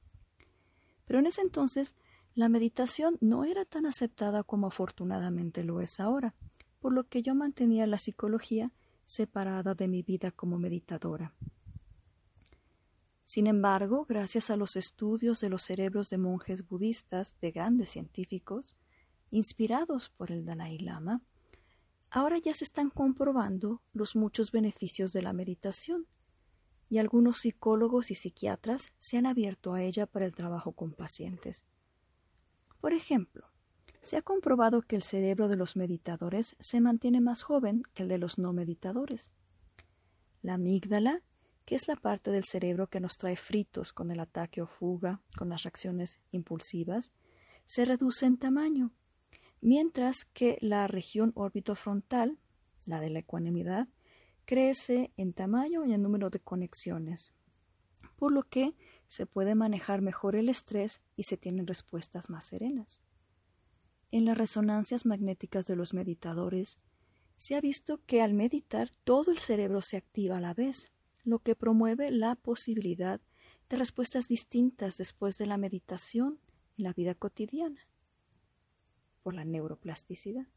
Pero 1.03 1.19
en 1.19 1.25
ese 1.25 1.41
entonces 1.41 1.95
la 2.33 2.47
meditación 2.47 3.17
no 3.19 3.43
era 3.43 3.65
tan 3.65 3.85
aceptada 3.85 4.43
como 4.43 4.67
afortunadamente 4.67 5.65
lo 5.65 5.81
es 5.81 5.99
ahora, 5.99 6.33
por 6.79 6.93
lo 6.93 7.09
que 7.09 7.23
yo 7.23 7.35
mantenía 7.35 7.85
la 7.87 7.97
psicología 7.97 8.71
separada 9.09 9.73
de 9.73 9.87
mi 9.87 10.03
vida 10.03 10.29
como 10.29 10.59
meditadora. 10.59 11.33
Sin 13.25 13.47
embargo, 13.47 14.05
gracias 14.07 14.51
a 14.51 14.55
los 14.55 14.75
estudios 14.75 15.41
de 15.41 15.49
los 15.49 15.63
cerebros 15.63 16.11
de 16.11 16.19
monjes 16.19 16.67
budistas 16.67 17.35
de 17.41 17.49
grandes 17.49 17.89
científicos, 17.89 18.77
inspirados 19.31 20.09
por 20.09 20.31
el 20.31 20.45
Dalai 20.45 20.77
Lama, 20.77 21.23
ahora 22.11 22.37
ya 22.37 22.53
se 22.53 22.63
están 22.63 22.91
comprobando 22.91 23.81
los 23.93 24.15
muchos 24.15 24.51
beneficios 24.51 25.11
de 25.11 25.23
la 25.23 25.33
meditación, 25.33 26.05
y 26.87 26.99
algunos 26.99 27.39
psicólogos 27.39 28.11
y 28.11 28.15
psiquiatras 28.15 28.93
se 28.99 29.17
han 29.17 29.25
abierto 29.25 29.73
a 29.73 29.81
ella 29.81 30.05
para 30.05 30.25
el 30.25 30.35
trabajo 30.35 30.73
con 30.73 30.93
pacientes. 30.93 31.65
Por 32.79 32.93
ejemplo, 32.93 33.48
se 34.01 34.17
ha 34.17 34.21
comprobado 34.21 34.81
que 34.81 34.95
el 34.95 35.03
cerebro 35.03 35.47
de 35.47 35.57
los 35.57 35.75
meditadores 35.75 36.55
se 36.59 36.81
mantiene 36.81 37.21
más 37.21 37.43
joven 37.43 37.83
que 37.93 38.03
el 38.03 38.09
de 38.09 38.17
los 38.17 38.37
no 38.37 38.53
meditadores. 38.53 39.31
La 40.41 40.55
amígdala 40.55 41.21
que 41.69 41.75
es 41.75 41.87
la 41.87 41.95
parte 41.95 42.31
del 42.31 42.45
cerebro 42.45 42.87
que 42.87 42.99
nos 42.99 43.17
trae 43.17 43.35
fritos 43.35 43.93
con 43.93 44.09
el 44.09 44.19
ataque 44.19 44.59
o 44.59 44.65
fuga, 44.65 45.21
con 45.37 45.49
las 45.49 45.61
reacciones 45.61 46.19
impulsivas, 46.31 47.11
se 47.67 47.85
reduce 47.85 48.25
en 48.25 48.37
tamaño, 48.37 48.91
mientras 49.61 50.25
que 50.33 50.57
la 50.61 50.87
región 50.87 51.31
orbitofrontal, 51.35 52.39
la 52.87 52.99
de 52.99 53.11
la 53.11 53.19
ecuanimidad, 53.19 53.87
crece 54.45 55.11
en 55.15 55.31
tamaño 55.31 55.85
y 55.85 55.93
en 55.93 56.01
número 56.01 56.31
de 56.31 56.39
conexiones, 56.39 57.33
por 58.15 58.31
lo 58.31 58.41
que 58.41 58.73
se 59.07 59.27
puede 59.27 59.53
manejar 59.53 60.01
mejor 60.01 60.35
el 60.35 60.49
estrés 60.49 61.01
y 61.15 61.25
se 61.25 61.37
tienen 61.37 61.67
respuestas 61.67 62.31
más 62.31 62.47
serenas. 62.47 62.99
En 64.11 64.25
las 64.25 64.37
resonancias 64.37 65.05
magnéticas 65.05 65.65
de 65.65 65.75
los 65.75 65.93
meditadores, 65.93 66.79
se 67.37 67.55
ha 67.55 67.61
visto 67.61 68.03
que 68.05 68.21
al 68.21 68.33
meditar 68.33 68.89
todo 69.03 69.31
el 69.31 69.37
cerebro 69.37 69.81
se 69.81 69.97
activa 69.97 70.37
a 70.37 70.41
la 70.41 70.53
vez, 70.53 70.91
lo 71.23 71.39
que 71.39 71.55
promueve 71.55 72.09
la 72.09 72.35
posibilidad 72.35 73.21
de 73.69 73.77
respuestas 73.77 74.27
distintas 74.27 74.97
después 74.97 75.37
de 75.37 75.45
la 75.45 75.57
meditación 75.57 76.39
en 76.77 76.83
la 76.85 76.93
vida 76.93 77.13
cotidiana, 77.13 77.87
por 79.21 79.35
la 79.35 79.45
neuroplasticidad. 79.45 80.47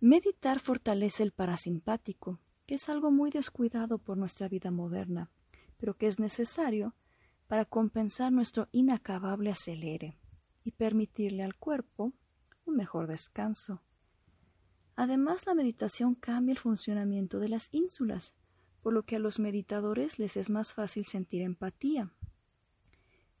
Meditar 0.00 0.58
fortalece 0.58 1.22
el 1.22 1.32
parasimpático, 1.32 2.40
que 2.66 2.74
es 2.74 2.88
algo 2.88 3.10
muy 3.10 3.30
descuidado 3.30 3.98
por 3.98 4.18
nuestra 4.18 4.48
vida 4.48 4.70
moderna, 4.70 5.30
pero 5.76 5.96
que 5.96 6.08
es 6.08 6.18
necesario 6.18 6.96
para 7.46 7.64
compensar 7.64 8.32
nuestro 8.32 8.68
inacabable 8.72 9.50
acelere 9.50 10.19
y 10.64 10.72
permitirle 10.72 11.42
al 11.42 11.56
cuerpo 11.56 12.12
un 12.64 12.76
mejor 12.76 13.06
descanso. 13.06 13.82
Además, 14.96 15.46
la 15.46 15.54
meditación 15.54 16.14
cambia 16.14 16.52
el 16.52 16.58
funcionamiento 16.58 17.38
de 17.38 17.48
las 17.48 17.68
ínsulas, 17.72 18.34
por 18.82 18.92
lo 18.92 19.04
que 19.04 19.16
a 19.16 19.18
los 19.18 19.38
meditadores 19.38 20.18
les 20.18 20.36
es 20.36 20.50
más 20.50 20.72
fácil 20.72 21.04
sentir 21.04 21.42
empatía, 21.42 22.12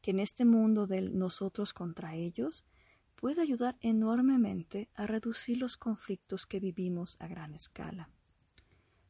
que 0.00 0.12
en 0.12 0.20
este 0.20 0.44
mundo 0.44 0.86
del 0.86 1.18
nosotros 1.18 1.74
contra 1.74 2.14
ellos 2.14 2.64
puede 3.16 3.42
ayudar 3.42 3.76
enormemente 3.80 4.88
a 4.94 5.06
reducir 5.06 5.58
los 5.58 5.76
conflictos 5.76 6.46
que 6.46 6.60
vivimos 6.60 7.16
a 7.20 7.28
gran 7.28 7.52
escala. 7.52 8.08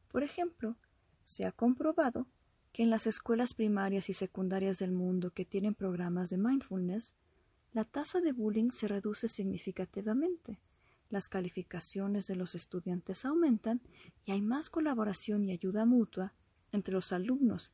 Por 0.09 0.23
ejemplo, 0.23 0.75
se 1.23 1.45
ha 1.45 1.53
comprobado 1.53 2.27
que 2.73 2.83
en 2.83 2.89
las 2.89 3.07
escuelas 3.07 3.53
primarias 3.53 4.09
y 4.09 4.13
secundarias 4.13 4.79
del 4.79 4.91
mundo 4.91 5.31
que 5.31 5.45
tienen 5.45 5.73
programas 5.73 6.29
de 6.29 6.37
mindfulness, 6.37 7.13
la 7.73 7.85
tasa 7.85 8.19
de 8.19 8.33
bullying 8.33 8.69
se 8.71 8.87
reduce 8.87 9.27
significativamente, 9.27 10.59
las 11.09 11.29
calificaciones 11.29 12.27
de 12.27 12.35
los 12.35 12.55
estudiantes 12.55 13.25
aumentan 13.25 13.81
y 14.25 14.31
hay 14.31 14.41
más 14.41 14.69
colaboración 14.69 15.43
y 15.45 15.51
ayuda 15.51 15.85
mutua 15.85 16.33
entre 16.71 16.93
los 16.93 17.11
alumnos, 17.11 17.71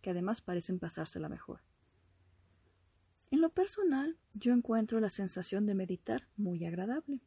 que 0.00 0.10
además 0.10 0.40
parecen 0.40 0.78
pasársela 0.78 1.28
mejor. 1.28 1.62
En 3.30 3.40
lo 3.40 3.50
personal, 3.50 4.18
yo 4.34 4.52
encuentro 4.52 4.98
la 5.00 5.08
sensación 5.08 5.66
de 5.66 5.74
meditar 5.74 6.28
muy 6.36 6.64
agradable. 6.64 7.20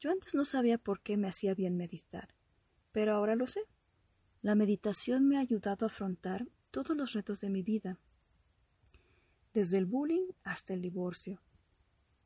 Yo 0.00 0.10
antes 0.10 0.34
no 0.34 0.44
sabía 0.44 0.78
por 0.78 1.00
qué 1.00 1.16
me 1.16 1.28
hacía 1.28 1.54
bien 1.54 1.76
meditar, 1.76 2.34
pero 2.90 3.12
ahora 3.12 3.36
lo 3.36 3.46
sé. 3.46 3.62
La 4.42 4.56
meditación 4.56 5.28
me 5.28 5.36
ha 5.36 5.40
ayudado 5.40 5.86
a 5.86 5.88
afrontar 5.88 6.48
todos 6.72 6.96
los 6.96 7.12
retos 7.12 7.40
de 7.40 7.50
mi 7.50 7.62
vida, 7.62 8.00
desde 9.52 9.78
el 9.78 9.86
bullying 9.86 10.28
hasta 10.44 10.74
el 10.74 10.82
divorcio. 10.82 11.40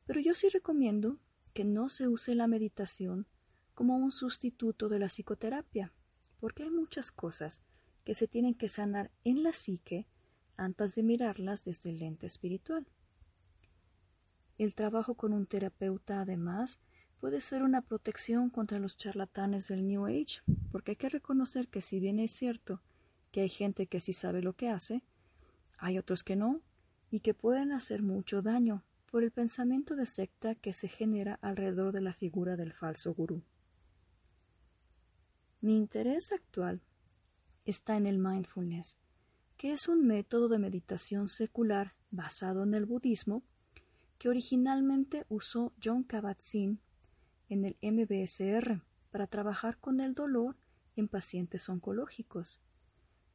Pero 0.05 0.19
yo 0.19 0.35
sí 0.35 0.49
recomiendo 0.49 1.19
que 1.53 1.65
no 1.65 1.89
se 1.89 2.07
use 2.07 2.35
la 2.35 2.47
meditación 2.47 3.27
como 3.73 3.97
un 3.97 4.11
sustituto 4.11 4.89
de 4.89 4.99
la 4.99 5.07
psicoterapia, 5.07 5.93
porque 6.39 6.63
hay 6.63 6.69
muchas 6.69 7.11
cosas 7.11 7.61
que 8.03 8.15
se 8.15 8.27
tienen 8.27 8.55
que 8.55 8.69
sanar 8.69 9.11
en 9.23 9.43
la 9.43 9.53
psique 9.53 10.07
antes 10.55 10.95
de 10.95 11.03
mirarlas 11.03 11.63
desde 11.63 11.89
el 11.89 11.99
lente 11.99 12.25
espiritual. 12.25 12.87
El 14.57 14.73
trabajo 14.73 15.15
con 15.15 15.33
un 15.33 15.45
terapeuta, 15.45 16.21
además, 16.21 16.79
puede 17.19 17.41
ser 17.41 17.63
una 17.63 17.81
protección 17.81 18.49
contra 18.49 18.79
los 18.79 18.97
charlatanes 18.97 19.67
del 19.67 19.85
New 19.87 20.05
Age, 20.05 20.41
porque 20.71 20.91
hay 20.91 20.95
que 20.95 21.09
reconocer 21.09 21.67
que 21.67 21.81
si 21.81 21.99
bien 21.99 22.19
es 22.19 22.31
cierto 22.31 22.81
que 23.31 23.41
hay 23.41 23.49
gente 23.49 23.87
que 23.87 23.99
sí 23.99 24.13
sabe 24.13 24.41
lo 24.41 24.53
que 24.53 24.69
hace, 24.69 25.03
hay 25.77 25.97
otros 25.97 26.23
que 26.23 26.35
no, 26.35 26.61
y 27.09 27.21
que 27.21 27.33
pueden 27.33 27.71
hacer 27.71 28.01
mucho 28.01 28.41
daño, 28.41 28.83
por 29.09 29.23
el 29.23 29.31
pensamiento 29.31 29.95
de 29.95 30.05
secta 30.05 30.55
que 30.55 30.73
se 30.73 30.87
genera 30.87 31.39
alrededor 31.41 31.93
de 31.93 32.01
la 32.01 32.13
figura 32.13 32.57
del 32.57 32.73
falso 32.73 33.13
gurú. 33.13 33.41
Mi 35.61 35.77
interés 35.77 36.31
actual 36.31 36.81
está 37.65 37.97
en 37.97 38.05
el 38.05 38.19
mindfulness, 38.19 38.97
que 39.55 39.73
es 39.73 39.87
un 39.87 40.05
método 40.05 40.49
de 40.49 40.59
meditación 40.59 41.29
secular 41.29 41.95
basado 42.11 42.63
en 42.63 42.73
el 42.73 42.85
budismo 42.85 43.43
que 44.17 44.29
originalmente 44.29 45.25
usó 45.29 45.73
John 45.83 46.03
Kabat-Zinn 46.03 46.79
en 47.49 47.65
el 47.65 47.77
MBSR 47.81 48.83
para 49.09 49.27
trabajar 49.27 49.79
con 49.79 49.99
el 49.99 50.13
dolor 50.13 50.57
en 50.95 51.07
pacientes 51.07 51.69
oncológicos, 51.69 52.59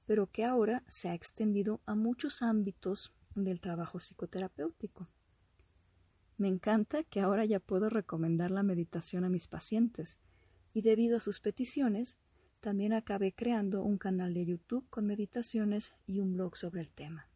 pero 0.06 0.30
que 0.30 0.44
ahora 0.44 0.84
se 0.88 1.08
ha 1.08 1.14
extendido 1.14 1.80
a 1.86 1.94
muchos 1.94 2.42
ámbitos 2.42 3.12
del 3.34 3.60
trabajo 3.60 3.98
psicoterapéutico. 3.98 5.08
Me 6.38 6.48
encanta 6.48 7.04
que 7.04 7.20
ahora 7.20 7.44
ya 7.44 7.60
puedo 7.60 7.88
recomendar 7.88 8.50
la 8.50 8.62
meditación 8.62 9.24
a 9.24 9.28
mis 9.28 9.46
pacientes 9.46 10.18
y 10.72 10.82
debido 10.82 11.18
a 11.18 11.20
sus 11.20 11.40
peticiones, 11.40 12.16
también 12.60 12.92
acabé 12.92 13.32
creando 13.32 13.82
un 13.82 13.98
canal 13.98 14.34
de 14.34 14.46
YouTube 14.46 14.88
con 14.88 15.06
meditaciones 15.06 15.92
y 16.06 16.20
un 16.20 16.32
blog 16.32 16.56
sobre 16.56 16.80
el 16.80 16.90
tema. 16.90 17.28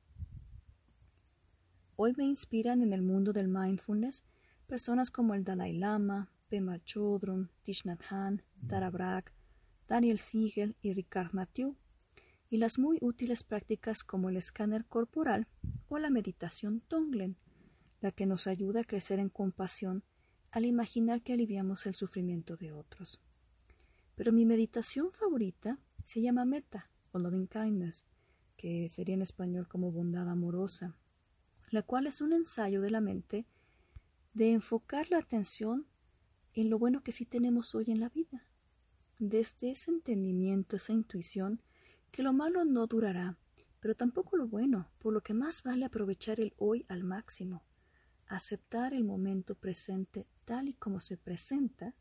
Hoy 1.97 2.15
me 2.17 2.25
inspiran 2.25 2.83
en 2.83 2.93
el 2.93 3.03
mundo 3.03 3.33
del 3.33 3.49
mindfulness 3.49 4.23
personas 4.67 5.11
como 5.11 5.35
el 5.35 5.45
Dalai 5.45 5.73
Lama, 5.73 6.31
Pema 6.49 6.79
Chodron, 6.85 7.51
Thich 7.63 7.85
Nhat 7.85 8.03
Tara 8.69 8.91
Brach, 8.91 9.27
Daniel 9.89 10.19
Siegel 10.19 10.77
y 10.83 10.93
Ricard 10.93 11.33
Mathieu, 11.33 11.77
y 12.51 12.59
las 12.59 12.79
muy 12.79 12.99
útiles 13.01 13.43
prácticas 13.43 14.05
como 14.05 14.29
el 14.29 14.37
escáner 14.37 14.85
corporal 14.85 15.47
o 15.89 15.99
la 15.99 16.11
meditación 16.11 16.81
Tonglen, 16.81 17.37
la 18.01 18.13
que 18.13 18.27
nos 18.27 18.47
ayuda 18.47 18.81
a 18.81 18.85
crecer 18.85 19.19
en 19.19 19.29
compasión 19.29 20.03
al 20.51 20.65
imaginar 20.65 21.23
que 21.23 21.33
aliviamos 21.33 21.87
el 21.87 21.95
sufrimiento 21.95 22.57
de 22.57 22.73
otros. 22.73 23.21
Pero 24.15 24.33
mi 24.33 24.47
meditación 24.47 25.11
favorita 25.13 25.79
se 26.05 26.23
llama 26.23 26.45
Metta 26.45 26.91
o 27.13 27.19
Loving 27.19 27.49
Kindness, 27.49 28.07
que 28.57 28.89
sería 28.89 29.15
en 29.15 29.23
español 29.23 29.69
como 29.69 29.93
bondad 29.93 30.29
amorosa, 30.29 30.97
la 31.71 31.83
cual 31.83 32.07
es 32.07 32.21
un 32.21 32.33
ensayo 32.33 32.81
de 32.81 32.91
la 32.91 33.01
mente 33.01 33.47
de 34.33 34.53
enfocar 34.53 35.11
la 35.11 35.19
atención 35.19 35.87
en 36.55 36.71
lo 36.71 36.79
bueno 36.79 37.03
que 37.03 37.13
sí 37.13 37.27
tenemos 37.27 37.75
hoy 37.75 37.87
en 37.89 38.01
la 38.01 38.09
vida. 38.09 38.47
Desde 39.19 39.71
ese 39.71 39.91
entendimiento, 39.91 40.77
esa 40.77 40.93
intuición, 40.93 41.63
que 42.11 42.23
lo 42.23 42.33
malo 42.33 42.65
no 42.65 42.87
durará, 42.87 43.37
pero 43.87 43.95
tampoco 43.95 44.37
lo 44.37 44.49
bueno, 44.49 44.91
por 44.99 45.13
lo 45.13 45.21
que 45.21 45.33
más 45.33 45.63
vale 45.63 45.85
aprovechar 45.85 46.41
el 46.41 46.55
hoy 46.57 46.85
al 46.89 47.05
máximo, 47.05 47.63
aceptar 48.27 48.93
el 48.93 49.05
momento 49.05 49.55
presente 49.55 50.27
tal 50.45 50.67
y 50.67 50.75
como 50.75 50.99
se 50.99 51.17
presenta 51.17 51.95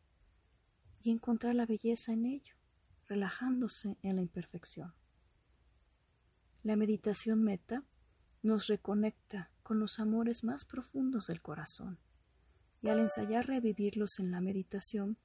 y 1.04 1.12
encontrar 1.12 1.54
la 1.54 1.68
belleza 1.68 2.12
en 2.12 2.26
ello, 2.26 2.56
relajándose 3.08 4.00
en 4.02 4.16
la 4.16 4.24
imperfección. 4.24 4.96
La 6.64 6.76
meditación 6.76 7.44
meta 7.44 7.84
nos 8.42 8.66
reconecta 8.66 9.52
con 9.62 9.80
los 9.80 10.00
amores 10.00 10.44
más 10.44 10.66
profundos 10.66 11.28
del 11.28 11.44
corazón 11.44 12.00
y 12.82 12.88
al 12.90 12.98
ensayar 12.98 13.46
revivirlos 13.46 14.18
en 14.18 14.32
la 14.32 14.42
meditación, 14.42 15.20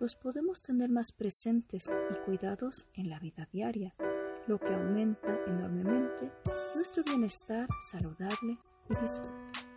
los 0.00 0.14
podemos 0.14 0.62
tener 0.62 0.88
más 0.88 1.12
presentes 1.12 1.92
y 2.10 2.14
cuidados 2.24 2.86
en 2.94 3.10
la 3.10 3.18
vida 3.18 3.46
diaria, 3.52 3.94
lo 4.46 4.58
que 4.58 4.74
aumenta 4.74 5.38
enormemente 5.46 6.30
nuestro 6.74 7.04
bienestar 7.04 7.66
saludable 7.90 8.58
y 8.90 9.02
disfrute. 9.02 9.72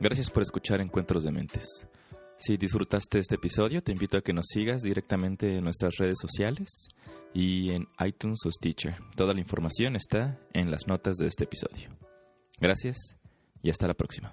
Gracias 0.00 0.30
por 0.30 0.42
escuchar 0.42 0.80
Encuentros 0.80 1.24
de 1.24 1.32
Mentes. 1.32 1.88
Si 2.38 2.56
disfrutaste 2.56 3.18
este 3.18 3.34
episodio, 3.34 3.82
te 3.82 3.90
invito 3.90 4.16
a 4.16 4.22
que 4.22 4.32
nos 4.32 4.46
sigas 4.46 4.82
directamente 4.82 5.56
en 5.56 5.64
nuestras 5.64 5.96
redes 5.96 6.18
sociales 6.20 6.68
y 7.34 7.72
en 7.72 7.88
iTunes 7.98 8.38
o 8.46 8.52
Stitcher. 8.52 8.94
Toda 9.16 9.34
la 9.34 9.40
información 9.40 9.96
está 9.96 10.38
en 10.52 10.70
las 10.70 10.86
notas 10.86 11.16
de 11.16 11.26
este 11.26 11.44
episodio. 11.44 11.90
Gracias 12.60 12.96
y 13.60 13.70
hasta 13.70 13.88
la 13.88 13.94
próxima. 13.94 14.32